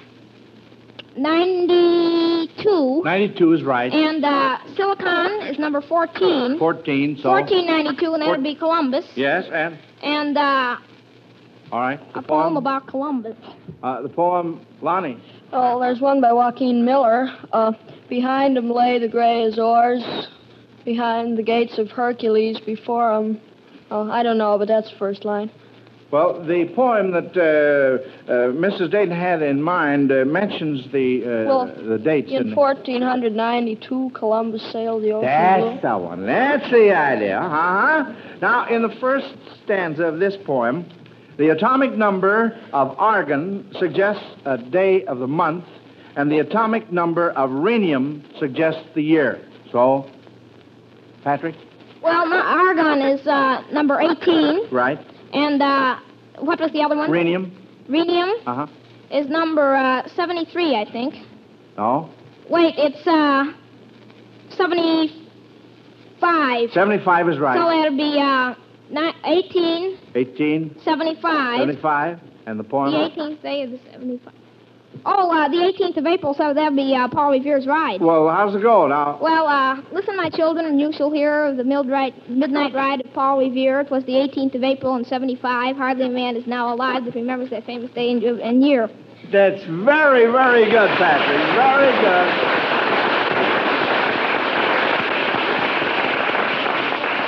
92, 1.18 3.02
92 3.04 3.54
is 3.54 3.64
right. 3.64 3.92
and 3.92 4.24
uh, 4.24 4.58
silicon 4.76 5.48
is 5.48 5.60
number 5.60 5.82
14. 5.82 6.58
14, 6.58 7.20
so. 7.22 7.30
1492, 7.32 8.14
and 8.14 8.22
that 8.22 8.30
would 8.30 8.44
be 8.44 8.56
Columbus. 8.56 9.06
Yes, 9.16 9.46
and? 9.52 9.78
And 10.02 10.38
uh, 10.38 10.78
All 11.74 11.80
right. 11.82 12.00
The 12.14 12.20
a 12.20 12.24
poem 12.24 12.56
about 12.56 12.88
Columbus. 12.88 13.36
Uh, 13.84 14.02
the 14.02 14.10
poem, 14.10 14.66
Lonnie. 14.82 15.22
Oh, 15.52 15.80
there's 15.82 16.00
one 16.00 16.22
by 16.22 16.32
Joaquin 16.32 16.86
Miller. 16.86 17.28
Uh, 17.52 17.74
behind 18.08 18.58
him 18.58 18.70
lay 18.70 18.98
the 19.00 19.10
gray 19.10 19.44
Azores, 19.44 20.04
behind 20.86 21.38
the 21.38 21.44
gates 21.44 21.78
of 21.78 21.90
Hercules, 21.90 22.62
before 22.66 23.14
him. 23.20 23.42
Oh, 23.92 24.10
I 24.10 24.24
don't 24.24 24.38
know, 24.38 24.58
but 24.58 24.70
that's 24.70 24.90
the 24.90 24.98
first 24.98 25.26
line. 25.26 25.52
Well, 26.16 26.46
the 26.46 26.72
poem 26.74 27.12
that 27.12 27.36
uh, 27.36 28.32
uh, 28.32 28.34
Mrs. 28.54 28.90
Dayton 28.90 29.14
had 29.14 29.42
in 29.42 29.62
mind 29.62 30.14
uh, 30.14 30.24
mentions 30.24 30.90
the 30.94 31.22
uh, 31.26 31.46
Well, 31.46 31.66
the 31.90 31.98
dates. 31.98 32.32
In 32.32 32.52
the- 32.52 32.56
1492, 32.56 34.12
Columbus 34.14 34.62
sailed 34.72 35.04
the 35.04 35.12
ocean 35.12 35.28
That's 35.28 35.82
blue. 35.82 35.90
the 35.90 35.98
one. 35.98 36.26
That's 36.26 36.72
the 36.72 36.96
idea. 36.96 37.38
Uh-huh. 37.38 38.14
Now, 38.42 38.66
in 38.74 38.82
the 38.84 38.96
first 39.02 39.28
stanza 39.66 40.04
of 40.06 40.20
this 40.20 40.38
poem, 40.46 40.86
the 41.38 41.50
atomic 41.50 41.92
number 41.98 42.58
of 42.72 42.98
argon 42.98 43.70
suggests 43.78 44.24
a 44.46 44.58
day 44.58 45.04
of 45.04 45.20
the 45.20 45.28
month, 45.28 45.66
and 46.16 46.32
the 46.32 46.40
atomic 46.40 46.94
number 46.94 47.32
of 47.32 47.50
rhenium 47.50 48.24
suggests 48.40 48.84
the 48.96 49.04
year. 49.04 49.46
So, 49.74 50.10
Patrick, 51.26 51.56
Well, 52.02 52.26
my 52.28 52.40
argon 52.40 53.02
is 53.02 53.28
uh, 53.28 53.64
number 53.74 54.00
18, 54.00 54.70
right? 54.72 54.98
And 55.36 55.62
uh, 55.62 55.98
what 56.40 56.60
was 56.60 56.72
the 56.72 56.82
other 56.82 56.96
one? 56.96 57.10
Rhenium. 57.12 57.52
Rhenium 57.90 58.32
Uh-huh. 58.48 58.66
is 59.12 59.28
number 59.30 59.76
uh, 59.76 60.08
73, 60.16 60.76
I 60.76 60.86
think. 60.92 61.14
No. 61.78 62.10
Wait, 62.50 62.74
it's 62.78 63.06
uh, 63.08 63.46
75. 64.58 66.72
75 66.72 67.30
is 67.30 67.38
right. 67.40 67.58
So 67.58 67.70
it'll 67.80 67.98
be 67.98 68.20
uh, 68.20 68.54
ni- 68.90 69.14
18, 69.26 69.98
18, 70.16 70.76
75. 70.84 71.60
75, 71.60 72.20
and 72.48 72.60
the 72.60 72.64
poem. 72.64 72.92
The 72.92 72.98
18th 72.98 73.42
day 73.42 73.64
of 73.64 73.72
the 73.72 73.80
75. 73.92 74.34
Oh, 75.06 75.32
uh, 75.32 75.50
the 75.50 75.58
18th 75.58 75.98
of 75.98 76.06
April, 76.06 76.34
so 76.34 76.54
that'll 76.54 76.76
be 76.76 76.96
uh, 76.96 77.08
Paul 77.08 77.32
Revere's 77.32 77.68
ride. 77.68 78.02
Well, 78.02 78.30
how's 78.30 78.56
it 78.56 78.62
going 78.62 78.90
now? 78.90 79.20
Well, 79.22 79.48
uh, 79.48 79.82
listen, 79.92 80.16
my 80.16 80.30
children, 80.30 80.66
and 80.66 80.80
you 80.80 80.92
shall 80.94 81.12
hear 81.12 81.46
of 81.46 81.58
the 81.58 81.64
midnight, 81.64 82.30
midnight 82.30 82.74
ride 82.74 83.02
of 83.02 83.14
Paul 83.14 83.40
Revere. 83.40 83.82
It 83.82 83.92
was 83.92 84.04
the 84.06 84.14
18th 84.14 84.56
of 84.56 84.64
April 84.64 84.96
in 84.96 85.06
75. 85.06 85.76
Hardly 85.76 86.06
a 86.06 86.10
man 86.10 86.36
is 86.36 86.48
now 86.48 86.74
alive 86.74 87.06
that 87.06 87.16
remembers 87.16 87.50
that 87.50 87.66
famous 87.66 87.92
day 87.92 88.12
and 88.12 88.64
year. 88.64 88.90
That's 89.32 89.64
very, 89.66 90.32
very 90.32 90.66
good, 90.66 90.90
Patrick. 90.98 91.56
Very 91.56 91.92
good. 92.02 92.75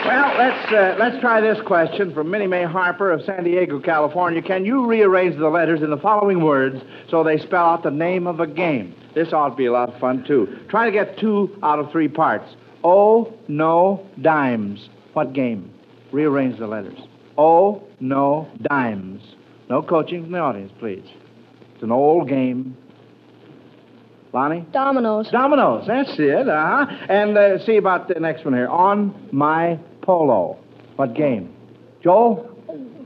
Well, 0.08 0.38
let's 0.38 0.72
uh, 0.72 0.96
let's 0.98 1.20
try 1.20 1.42
this 1.42 1.58
question 1.66 2.14
from 2.14 2.32
Minnie 2.32 2.48
Mae 2.48 2.64
Harper 2.64 3.12
of 3.12 3.24
San 3.26 3.44
Diego, 3.44 3.82
California. 3.82 4.42
Can 4.42 4.64
you 4.64 4.86
rearrange 4.86 5.38
the 5.38 5.50
letters 5.50 5.82
in 5.82 5.90
the 5.90 5.98
following 5.98 6.42
words 6.46 6.78
so 7.10 7.26
they 7.26 7.38
spell 7.40 7.66
out 7.66 7.84
the 7.84 7.92
name 7.92 8.26
of 8.26 8.40
a 8.40 8.48
game? 8.48 8.96
This 9.14 9.34
ought 9.34 9.50
to 9.50 9.56
be 9.58 9.66
a 9.66 9.72
lot 9.74 9.94
of 9.94 10.00
fun 10.00 10.24
too. 10.26 10.60
Try 10.70 10.86
to 10.86 10.94
get 10.94 11.20
two 11.20 11.60
out 11.62 11.80
of 11.80 11.92
three 11.92 12.08
parts. 12.08 12.50
Oh 12.86 13.34
no 13.50 14.08
dimes. 14.22 14.88
What 15.12 15.34
game? 15.34 15.74
Rearrange 16.14 16.58
the 16.58 16.68
letters. 16.68 16.98
Oh 17.38 17.84
no 18.00 18.48
dimes. 18.62 19.22
No 19.70 19.82
coaching 19.82 20.24
from 20.24 20.32
the 20.32 20.40
audience, 20.40 20.72
please. 20.80 21.04
It's 21.74 21.84
an 21.84 21.92
old 21.92 22.30
game. 22.30 22.78
Lonnie? 24.34 24.66
Dominoes. 24.72 25.30
Dominoes, 25.32 25.86
that's 25.88 26.12
it, 26.20 26.48
uh-huh. 26.50 26.86
And 27.10 27.38
uh, 27.38 27.66
see 27.66 27.78
about 27.78 28.08
the 28.08 28.20
next 28.20 28.46
one 28.46 28.54
here. 28.54 28.68
On 28.68 29.30
my 29.32 29.80
polo. 30.02 30.58
What 30.96 31.14
game? 31.16 31.54
Joel? 32.04 32.50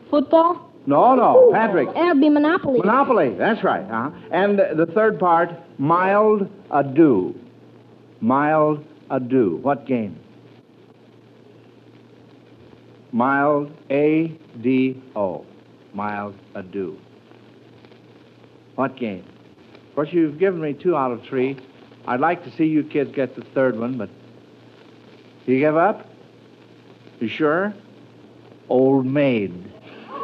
Football? 0.10 0.69
No, 0.88 1.15
no. 1.15 1.51
Patrick? 1.53 1.93
That'll 1.93 2.19
be 2.19 2.29
Monopoly. 2.29 2.79
Monopoly, 2.79 3.36
that's 3.38 3.63
right, 3.63 3.84
uh-huh. 3.84 4.12
And 4.31 4.60
uh, 4.60 4.73
the 4.73 4.88
third 4.88 5.19
part, 5.19 5.51
mild 5.77 6.49
ado. 6.71 7.36
Mild 8.19 8.84
ado. 9.10 9.60
What 9.62 9.86
game? 9.86 10.19
Mild 13.12 13.71
A-D-O. 13.89 15.45
Mild 15.93 16.36
ado. 16.55 16.97
What 18.75 18.95
game? 18.97 19.25
Of 19.91 19.95
course, 19.95 20.13
you've 20.13 20.39
given 20.39 20.62
me 20.62 20.71
two 20.71 20.95
out 20.95 21.12
of 21.12 21.21
three. 21.23 21.58
I'd 22.08 22.21
like 22.21 22.45
to 22.45 22.51
see 22.56 22.63
you 22.63 22.82
kids 22.82 23.12
get 23.13 23.36
the 23.36 23.41
third 23.54 23.77
one, 23.77 23.97
but 23.97 24.10
you 25.45 25.60
give 25.60 25.75
up? 25.75 26.08
You 27.19 27.27
sure? 27.27 27.73
Old 28.69 29.06
maid. 29.06 29.51
yeah. 30.08 30.15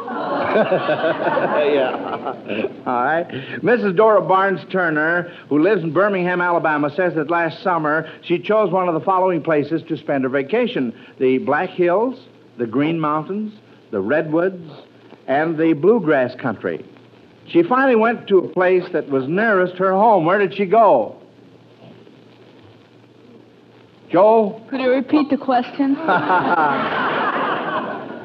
All 2.86 3.04
right. 3.04 3.28
Mrs. 3.60 3.94
Dora 3.94 4.22
Barnes 4.22 4.62
Turner, 4.70 5.30
who 5.50 5.58
lives 5.58 5.82
in 5.82 5.92
Birmingham, 5.92 6.40
Alabama, 6.40 6.88
says 6.88 7.14
that 7.16 7.28
last 7.28 7.62
summer 7.62 8.10
she 8.22 8.38
chose 8.38 8.72
one 8.72 8.88
of 8.88 8.94
the 8.94 9.02
following 9.02 9.42
places 9.42 9.82
to 9.88 9.98
spend 9.98 10.24
her 10.24 10.30
vacation 10.30 10.94
the 11.18 11.36
Black 11.36 11.68
Hills, 11.68 12.18
the 12.56 12.66
Green 12.66 12.98
Mountains, 12.98 13.52
the 13.90 14.00
Redwoods, 14.00 14.72
and 15.26 15.58
the 15.58 15.74
Bluegrass 15.74 16.34
Country. 16.36 16.86
She 17.50 17.62
finally 17.62 17.96
went 17.96 18.28
to 18.28 18.38
a 18.38 18.48
place 18.48 18.84
that 18.92 19.08
was 19.08 19.26
nearest 19.26 19.76
her 19.76 19.92
home. 19.92 20.24
Where 20.26 20.38
did 20.38 20.54
she 20.54 20.66
go? 20.66 21.16
Joe? 24.10 24.62
Could 24.70 24.80
you 24.80 24.90
repeat 24.90 25.30
the 25.30 25.36
question? 25.36 25.94
well, 25.96 26.06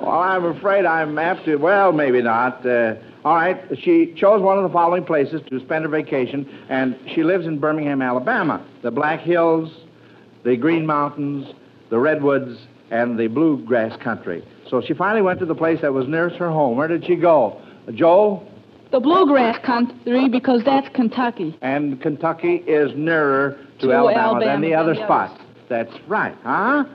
I'm 0.10 0.46
afraid 0.46 0.86
I'm 0.86 1.18
after. 1.20 1.58
Well, 1.58 1.92
maybe 1.92 2.22
not. 2.22 2.66
Uh, 2.66 2.96
all 3.26 3.36
right. 3.36 3.62
She 3.82 4.14
chose 4.16 4.42
one 4.42 4.58
of 4.58 4.64
the 4.64 4.70
following 4.70 5.06
places 5.06 5.42
to 5.50 5.60
spend 5.62 5.84
her 5.84 5.90
vacation, 5.90 6.50
and 6.70 6.98
she 7.14 7.24
lives 7.24 7.46
in 7.46 7.60
Birmingham, 7.60 8.02
Alabama. 8.02 8.66
The 8.82 8.92
Black 8.92 9.22
Hills, 9.22 9.70
the 10.44 10.58
Green 10.58 10.86
Mountains, 10.86 11.48
the 11.90 12.00
Redwoods, 12.00 12.60
and 12.92 13.18
the 13.18 13.28
Bluegrass 13.28 13.96
Country. 14.02 14.44
So 14.70 14.82
she 14.82 14.94
finally 14.94 15.22
went 15.22 15.40
to 15.40 15.46
the 15.46 15.56
place 15.56 15.80
that 15.82 15.94
was 15.94 16.08
nearest 16.08 16.38
her 16.38 16.50
home. 16.50 16.78
Where 16.78 16.88
did 16.88 17.06
she 17.06 17.16
go? 17.16 17.62
Joel? 17.94 18.50
The 18.94 19.00
bluegrass 19.00 19.58
country 19.66 20.30
because 20.30 20.64
that's 20.64 20.88
Kentucky. 20.90 21.58
And 21.62 22.00
Kentucky 22.00 22.58
is 22.68 22.96
nearer 22.96 23.58
to, 23.80 23.88
To 23.88 23.92
Alabama, 23.92 24.40
than 24.40 24.62
the 24.62 24.70
than 24.70 24.78
other 24.78 24.94
the 24.94 25.04
spot. 25.04 25.42
That's 25.68 25.92
right, 26.08 26.38
huh? 26.44 26.86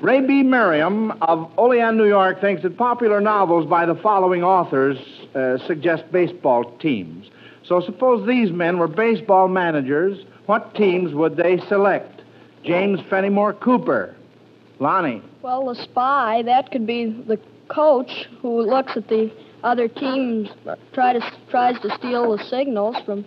Ray 0.00 0.26
B. 0.26 0.42
Merriam 0.42 1.12
of 1.22 1.48
Olean, 1.56 1.96
New 1.96 2.08
York, 2.08 2.40
thinks 2.40 2.64
that 2.64 2.76
popular 2.76 3.20
novels 3.20 3.64
by 3.64 3.86
the 3.86 3.94
following 3.94 4.42
authors 4.42 4.98
uh, 5.36 5.58
suggest 5.68 6.10
baseball 6.10 6.64
teams. 6.78 7.30
So 7.62 7.80
suppose 7.80 8.26
these 8.26 8.50
men 8.50 8.78
were 8.78 8.88
baseball 8.88 9.46
managers, 9.46 10.18
what 10.46 10.74
teams 10.74 11.14
would 11.14 11.36
they 11.36 11.58
select? 11.68 12.22
James 12.64 12.98
Fenimore 13.08 13.52
Cooper. 13.52 14.16
Lonnie. 14.80 15.22
Well, 15.42 15.72
the 15.72 15.80
spy, 15.80 16.42
that 16.42 16.72
could 16.72 16.88
be 16.88 17.06
the 17.06 17.38
coach 17.68 18.26
who 18.42 18.62
looks 18.62 18.96
at 18.96 19.06
the 19.06 19.30
other 19.62 19.88
teams, 19.88 20.48
try 20.92 21.12
to, 21.12 21.32
tries 21.50 21.80
to 21.80 21.94
steal 21.98 22.36
the 22.36 22.44
signals 22.44 22.96
from 23.04 23.24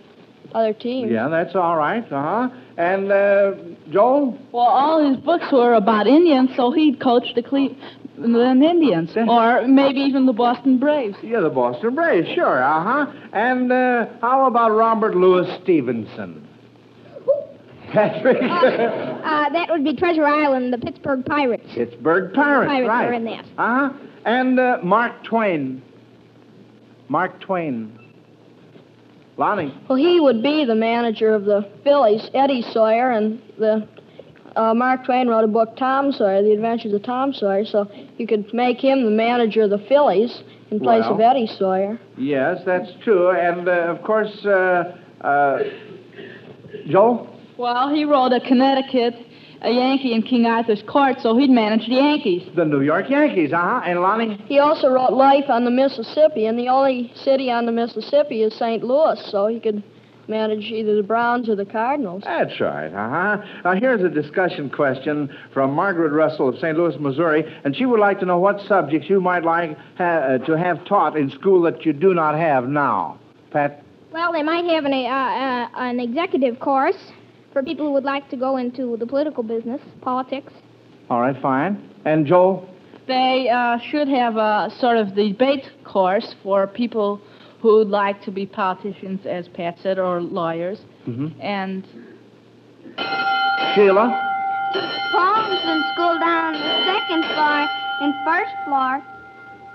other 0.54 0.72
teams. 0.72 1.10
Yeah, 1.10 1.28
that's 1.28 1.54
all 1.54 1.76
right, 1.76 2.04
uh-huh. 2.10 2.48
And, 2.76 3.12
uh, 3.12 3.54
Joel? 3.90 4.38
Well, 4.52 4.64
all 4.64 5.08
his 5.08 5.18
books 5.18 5.46
were 5.52 5.74
about 5.74 6.06
Indians, 6.06 6.50
so 6.56 6.72
he'd 6.72 7.00
coach 7.00 7.34
the 7.34 7.42
Cleveland 7.42 8.64
Indians, 8.64 9.16
or 9.16 9.66
maybe 9.66 10.00
even 10.00 10.26
the 10.26 10.32
Boston 10.32 10.78
Braves. 10.78 11.16
Yeah, 11.22 11.40
the 11.40 11.50
Boston 11.50 11.94
Braves, 11.94 12.28
sure, 12.34 12.62
uh-huh. 12.62 13.06
And 13.32 13.70
uh, 13.70 14.06
how 14.20 14.46
about 14.46 14.70
Robert 14.70 15.14
Louis 15.14 15.46
Stevenson? 15.62 16.48
Patrick? 17.92 18.40
Uh, 18.40 19.50
that 19.50 19.66
would 19.68 19.84
be 19.84 19.94
Treasure 19.94 20.24
Island, 20.24 20.72
the 20.72 20.78
Pittsburgh 20.78 21.24
Pirates. 21.26 21.66
Pittsburgh 21.74 22.32
Pirates, 22.32 22.68
Pirates 22.68 22.88
right. 22.88 23.08
are 23.08 23.12
in 23.12 23.24
that. 23.24 23.44
Uh-huh. 23.58 23.92
And 24.24 24.60
uh, 24.60 24.78
Mark 24.82 25.24
Twain. 25.24 25.82
Mark 27.10 27.40
Twain. 27.40 27.98
Lonnie. 29.36 29.74
Well, 29.88 29.98
he 29.98 30.20
would 30.20 30.42
be 30.42 30.64
the 30.64 30.76
manager 30.76 31.34
of 31.34 31.44
the 31.44 31.68
Phillies, 31.82 32.30
Eddie 32.34 32.62
Sawyer, 32.62 33.10
and 33.10 33.42
the 33.58 33.88
uh, 34.54 34.74
Mark 34.74 35.04
Twain 35.06 35.26
wrote 35.26 35.42
a 35.42 35.48
book, 35.48 35.76
Tom 35.76 36.12
Sawyer, 36.12 36.42
The 36.42 36.52
Adventures 36.52 36.92
of 36.92 37.02
Tom 37.02 37.32
Sawyer. 37.32 37.64
So 37.64 37.90
you 38.16 38.26
could 38.28 38.54
make 38.54 38.78
him 38.78 39.04
the 39.04 39.10
manager 39.10 39.62
of 39.62 39.70
the 39.70 39.84
Phillies 39.88 40.42
in 40.70 40.78
place 40.78 41.02
Well. 41.02 41.14
of 41.14 41.20
Eddie 41.20 41.48
Sawyer. 41.58 41.98
Yes, 42.16 42.60
that's 42.64 42.90
true. 43.02 43.30
And, 43.30 43.68
uh, 43.68 43.72
of 43.72 44.02
course, 44.02 44.44
uh, 44.44 44.96
uh, 45.20 45.58
Joel? 46.86 47.26
Well, 47.56 47.92
he 47.92 48.04
wrote 48.04 48.32
a 48.32 48.40
Connecticut, 48.40 49.14
a 49.62 49.70
Yankee 49.70 50.14
in 50.14 50.22
King 50.22 50.46
Arthur's 50.46 50.82
court, 50.82 51.16
so 51.20 51.36
he'd 51.36 51.50
manage 51.50 51.86
the 51.86 51.96
Yankees. 51.96 52.48
The 52.56 52.64
New 52.64 52.80
York 52.80 53.10
Yankees, 53.10 53.52
uh-huh. 53.52 53.82
And 53.84 54.00
Lonnie? 54.00 54.42
He 54.46 54.58
also 54.58 54.88
wrote 54.88 55.12
Life 55.12 55.44
on 55.48 55.64
the 55.64 55.70
Mississippi, 55.70 56.46
and 56.46 56.58
the 56.58 56.68
only 56.68 57.12
city 57.14 57.50
on 57.50 57.66
the 57.66 57.72
Mississippi 57.72 58.42
is 58.42 58.54
St. 58.54 58.82
Louis, 58.82 59.20
so 59.30 59.46
he 59.46 59.60
could 59.60 59.82
manage 60.28 60.64
either 60.64 60.94
the 60.96 61.02
Browns 61.02 61.48
or 61.48 61.56
the 61.56 61.64
Cardinals. 61.64 62.22
That's 62.24 62.58
right, 62.60 62.88
uh-huh. 62.88 63.42
Now, 63.64 63.74
here's 63.78 64.02
a 64.02 64.08
discussion 64.08 64.70
question 64.70 65.28
from 65.52 65.72
Margaret 65.72 66.12
Russell 66.12 66.48
of 66.48 66.58
St. 66.58 66.76
Louis, 66.76 66.96
Missouri, 66.98 67.44
and 67.64 67.76
she 67.76 67.84
would 67.84 68.00
like 68.00 68.20
to 68.20 68.26
know 68.26 68.38
what 68.38 68.60
subjects 68.66 69.10
you 69.10 69.20
might 69.20 69.44
like 69.44 69.76
ha- 69.98 70.04
uh, 70.04 70.38
to 70.46 70.56
have 70.56 70.84
taught 70.86 71.16
in 71.16 71.30
school 71.30 71.62
that 71.62 71.84
you 71.84 71.92
do 71.92 72.14
not 72.14 72.38
have 72.38 72.66
now. 72.68 73.18
Pat? 73.50 73.84
Well, 74.12 74.32
they 74.32 74.42
might 74.42 74.64
have 74.64 74.84
an, 74.84 74.92
uh, 74.92 74.96
uh, 74.96 75.68
an 75.76 76.00
executive 76.00 76.60
course 76.60 77.12
for 77.52 77.62
people 77.62 77.86
who 77.86 77.92
would 77.92 78.04
like 78.04 78.28
to 78.30 78.36
go 78.36 78.56
into 78.56 78.96
the 78.96 79.06
political 79.06 79.42
business, 79.42 79.80
politics. 80.00 80.52
All 81.08 81.20
right, 81.20 81.40
fine. 81.40 81.90
And 82.04 82.26
Joel? 82.26 82.68
They 83.06 83.48
uh, 83.48 83.78
should 83.90 84.08
have 84.08 84.36
a 84.36 84.70
sort 84.78 84.96
of 84.96 85.14
debate 85.14 85.68
course 85.84 86.34
for 86.42 86.66
people 86.66 87.20
who'd 87.60 87.88
like 87.88 88.22
to 88.22 88.30
be 88.30 88.46
politicians, 88.46 89.26
as 89.26 89.48
Pat 89.48 89.78
said, 89.82 89.98
or 89.98 90.20
lawyers. 90.20 90.80
Mm-hmm. 91.06 91.40
And 91.40 91.84
Sheila? 93.74 94.26
Paul's 95.12 95.64
in 95.64 95.82
school 95.92 96.18
down 96.20 96.52
the 96.52 96.84
second 96.86 97.24
floor 97.34 97.68
and 98.00 98.14
first 98.24 98.52
floor. 98.64 99.02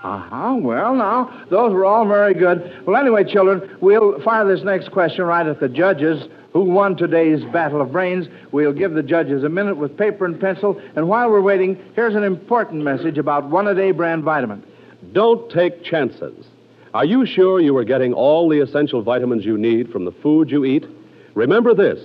Uh-huh. 0.06 0.56
Well, 0.60 0.96
now, 0.96 1.46
those 1.50 1.74
were 1.74 1.84
all 1.84 2.08
very 2.08 2.36
good. 2.36 2.86
Well, 2.86 2.96
anyway, 2.96 3.24
children, 3.24 3.76
we'll 3.82 4.22
fire 4.22 4.46
this 4.46 4.64
next 4.64 4.92
question 4.92 5.26
right 5.26 5.48
at 5.48 5.60
the 5.60 5.68
judges. 5.68 6.30
Who 6.54 6.62
won 6.62 6.96
today's 6.96 7.44
battle 7.46 7.82
of 7.82 7.92
brains? 7.92 8.28
We'll 8.52 8.72
give 8.72 8.94
the 8.94 9.02
judges 9.02 9.44
a 9.44 9.50
minute 9.50 9.78
with 9.78 9.98
paper 9.98 10.26
and 10.26 10.40
pencil. 10.40 10.80
And 10.96 11.10
while 11.10 11.32
we're 11.32 11.42
waiting, 11.42 11.84
here's 11.96 12.14
an 12.14 12.24
important 12.24 12.84
message 12.84 13.18
about 13.18 13.50
one-a-day 13.50 13.92
brand 13.92 14.24
vitamin. 14.24 14.64
Don't 15.12 15.52
take 15.52 15.84
chances. 15.84 16.46
Are 16.94 17.04
you 17.04 17.26
sure 17.26 17.60
you 17.60 17.76
are 17.76 17.84
getting 17.84 18.14
all 18.14 18.48
the 18.48 18.60
essential 18.60 19.02
vitamins 19.02 19.44
you 19.44 19.58
need 19.58 19.92
from 19.92 20.06
the 20.06 20.12
food 20.12 20.52
you 20.52 20.66
eat? 20.66 20.86
Remember 21.34 21.74
this 21.74 22.00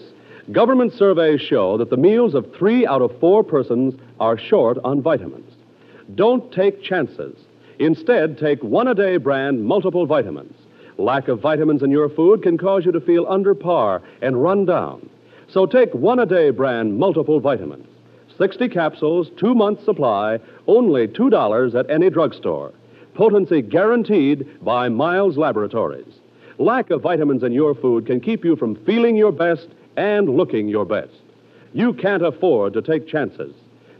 government 0.50 0.94
surveys 0.94 1.42
show 1.42 1.76
that 1.76 1.90
the 1.90 1.98
meals 1.98 2.34
of 2.34 2.50
three 2.56 2.86
out 2.86 3.02
of 3.02 3.20
four 3.20 3.44
persons 3.44 3.94
are 4.18 4.38
short 4.38 4.78
on 4.84 5.02
vitamins. 5.02 5.52
Don't 6.14 6.50
take 6.50 6.82
chances. 6.82 7.36
Instead, 7.80 8.36
take 8.36 8.62
one 8.62 8.88
a 8.88 8.94
day 8.94 9.16
brand 9.16 9.64
multiple 9.64 10.04
vitamins. 10.04 10.54
Lack 10.98 11.28
of 11.28 11.40
vitamins 11.40 11.82
in 11.82 11.90
your 11.90 12.10
food 12.10 12.42
can 12.42 12.58
cause 12.58 12.84
you 12.84 12.92
to 12.92 13.00
feel 13.00 13.26
under 13.26 13.54
par 13.54 14.02
and 14.20 14.42
run 14.42 14.66
down. 14.66 15.08
So 15.48 15.64
take 15.64 15.94
one 15.94 16.18
a 16.18 16.26
day 16.26 16.50
brand 16.50 16.98
multiple 16.98 17.40
vitamins. 17.40 17.86
60 18.36 18.68
capsules, 18.68 19.30
two 19.38 19.54
months 19.54 19.82
supply, 19.82 20.38
only 20.66 21.08
$2 21.08 21.74
at 21.74 21.90
any 21.90 22.10
drugstore. 22.10 22.74
Potency 23.14 23.62
guaranteed 23.62 24.62
by 24.62 24.90
Miles 24.90 25.38
Laboratories. 25.38 26.20
Lack 26.58 26.90
of 26.90 27.00
vitamins 27.00 27.42
in 27.42 27.52
your 27.52 27.74
food 27.74 28.04
can 28.04 28.20
keep 28.20 28.44
you 28.44 28.56
from 28.56 28.76
feeling 28.84 29.16
your 29.16 29.32
best 29.32 29.68
and 29.96 30.28
looking 30.36 30.68
your 30.68 30.84
best. 30.84 31.16
You 31.72 31.94
can't 31.94 32.24
afford 32.24 32.74
to 32.74 32.82
take 32.82 33.08
chances. 33.08 33.54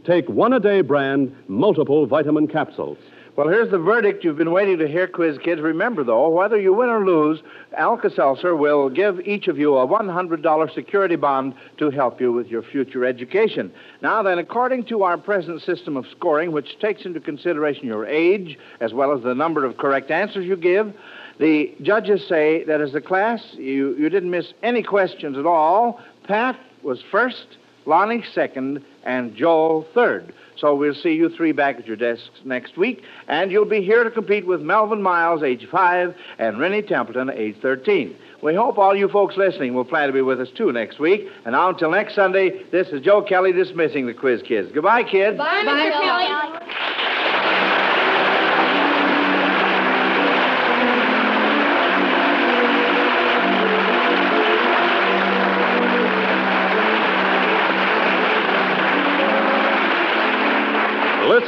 Take 0.05 0.29
one 0.29 0.53
a 0.53 0.59
day 0.59 0.81
brand 0.81 1.35
multiple 1.47 2.05
vitamin 2.05 2.47
capsules. 2.47 2.99
Well, 3.37 3.47
here's 3.47 3.71
the 3.71 3.77
verdict 3.77 4.25
you've 4.25 4.37
been 4.37 4.51
waiting 4.51 4.77
to 4.79 4.87
hear, 4.89 5.07
quiz 5.07 5.37
kids. 5.37 5.61
Remember, 5.61 6.03
though, 6.03 6.27
whether 6.27 6.59
you 6.59 6.73
win 6.73 6.89
or 6.89 7.05
lose, 7.05 7.39
Alka-Seltzer 7.77 8.57
will 8.57 8.89
give 8.89 9.21
each 9.21 9.47
of 9.47 9.57
you 9.57 9.77
a 9.77 9.87
$100 9.87 10.75
security 10.75 11.15
bond 11.15 11.53
to 11.77 11.89
help 11.91 12.19
you 12.19 12.33
with 12.33 12.47
your 12.47 12.61
future 12.61 13.05
education. 13.05 13.71
Now, 14.01 14.21
then, 14.21 14.37
according 14.37 14.83
to 14.87 15.03
our 15.03 15.17
present 15.17 15.61
system 15.61 15.95
of 15.95 16.05
scoring, 16.11 16.51
which 16.51 16.77
takes 16.79 17.05
into 17.05 17.21
consideration 17.21 17.85
your 17.85 18.05
age 18.05 18.59
as 18.81 18.93
well 18.93 19.15
as 19.15 19.23
the 19.23 19.33
number 19.33 19.63
of 19.63 19.77
correct 19.77 20.11
answers 20.11 20.45
you 20.45 20.57
give, 20.57 20.93
the 21.39 21.73
judges 21.81 22.27
say 22.27 22.65
that 22.65 22.81
as 22.81 22.93
a 22.95 23.01
class, 23.01 23.41
you, 23.53 23.95
you 23.95 24.09
didn't 24.09 24.29
miss 24.29 24.51
any 24.61 24.83
questions 24.83 25.37
at 25.37 25.45
all. 25.45 26.01
Pat 26.25 26.59
was 26.83 27.01
first, 27.09 27.47
Lonnie 27.85 28.25
second, 28.33 28.83
and 29.05 29.37
Joel 29.37 29.87
third. 29.93 30.33
So 30.61 30.75
we'll 30.75 30.93
see 30.93 31.13
you 31.13 31.29
three 31.35 31.51
back 31.53 31.77
at 31.77 31.87
your 31.87 31.95
desks 31.95 32.29
next 32.45 32.77
week, 32.77 33.01
and 33.27 33.51
you'll 33.51 33.65
be 33.65 33.81
here 33.81 34.03
to 34.03 34.11
compete 34.11 34.45
with 34.45 34.61
Melvin 34.61 35.01
Miles, 35.01 35.41
age 35.41 35.67
five, 35.71 36.15
and 36.37 36.59
Rennie 36.59 36.83
Templeton, 36.83 37.31
age 37.31 37.55
13. 37.63 38.15
We 38.43 38.53
hope 38.53 38.77
all 38.77 38.95
you 38.95 39.09
folks 39.09 39.37
listening 39.37 39.73
will 39.73 39.85
plan 39.85 40.07
to 40.07 40.13
be 40.13 40.21
with 40.21 40.39
us 40.39 40.49
too 40.55 40.71
next 40.71 40.99
week. 40.99 41.27
And 41.45 41.53
now 41.53 41.69
until 41.69 41.89
next 41.89 42.13
Sunday, 42.13 42.63
this 42.71 42.89
is 42.89 43.01
Joe 43.01 43.23
Kelly 43.23 43.51
dismissing 43.51 44.05
the 44.05 44.13
quiz 44.13 44.43
kids. 44.43 44.71
Goodbye, 44.71 45.03
kids. 45.03 45.37
Bye, 45.37 45.63
Mr. 45.65 45.91
Kelly. 45.99 47.00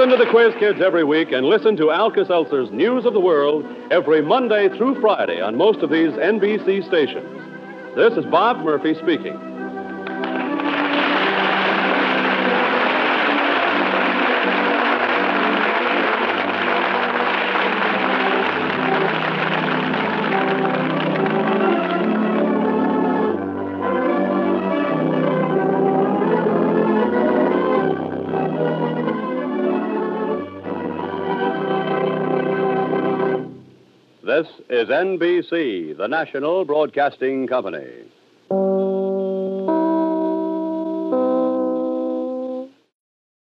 Listen 0.04 0.20
to 0.20 0.26
the 0.26 0.32
Quiz 0.32 0.54
Kids 0.60 0.82
every 0.82 1.06
week 1.06 1.32
and 1.32 1.46
listen 1.46 1.78
to 1.78 1.90
Alka 1.90 2.26
Seltzer's 2.26 2.70
News 2.72 3.06
of 3.06 3.14
the 3.14 3.22
World 3.22 3.66
every 3.90 4.22
Monday 4.22 4.68
through 4.78 5.00
Friday 5.00 5.40
on 5.40 5.56
most 5.56 5.80
of 5.80 5.90
these 5.90 6.12
NBC 6.12 6.86
stations. 6.86 7.96
This 7.96 8.12
is 8.18 8.26
Bob 8.26 8.66
Murphy 8.66 8.96
speaking. 8.96 9.53
NBC, 35.18 35.96
the 35.96 36.08
national 36.08 36.66
broadcasting 36.66 37.46
company. 37.46 37.86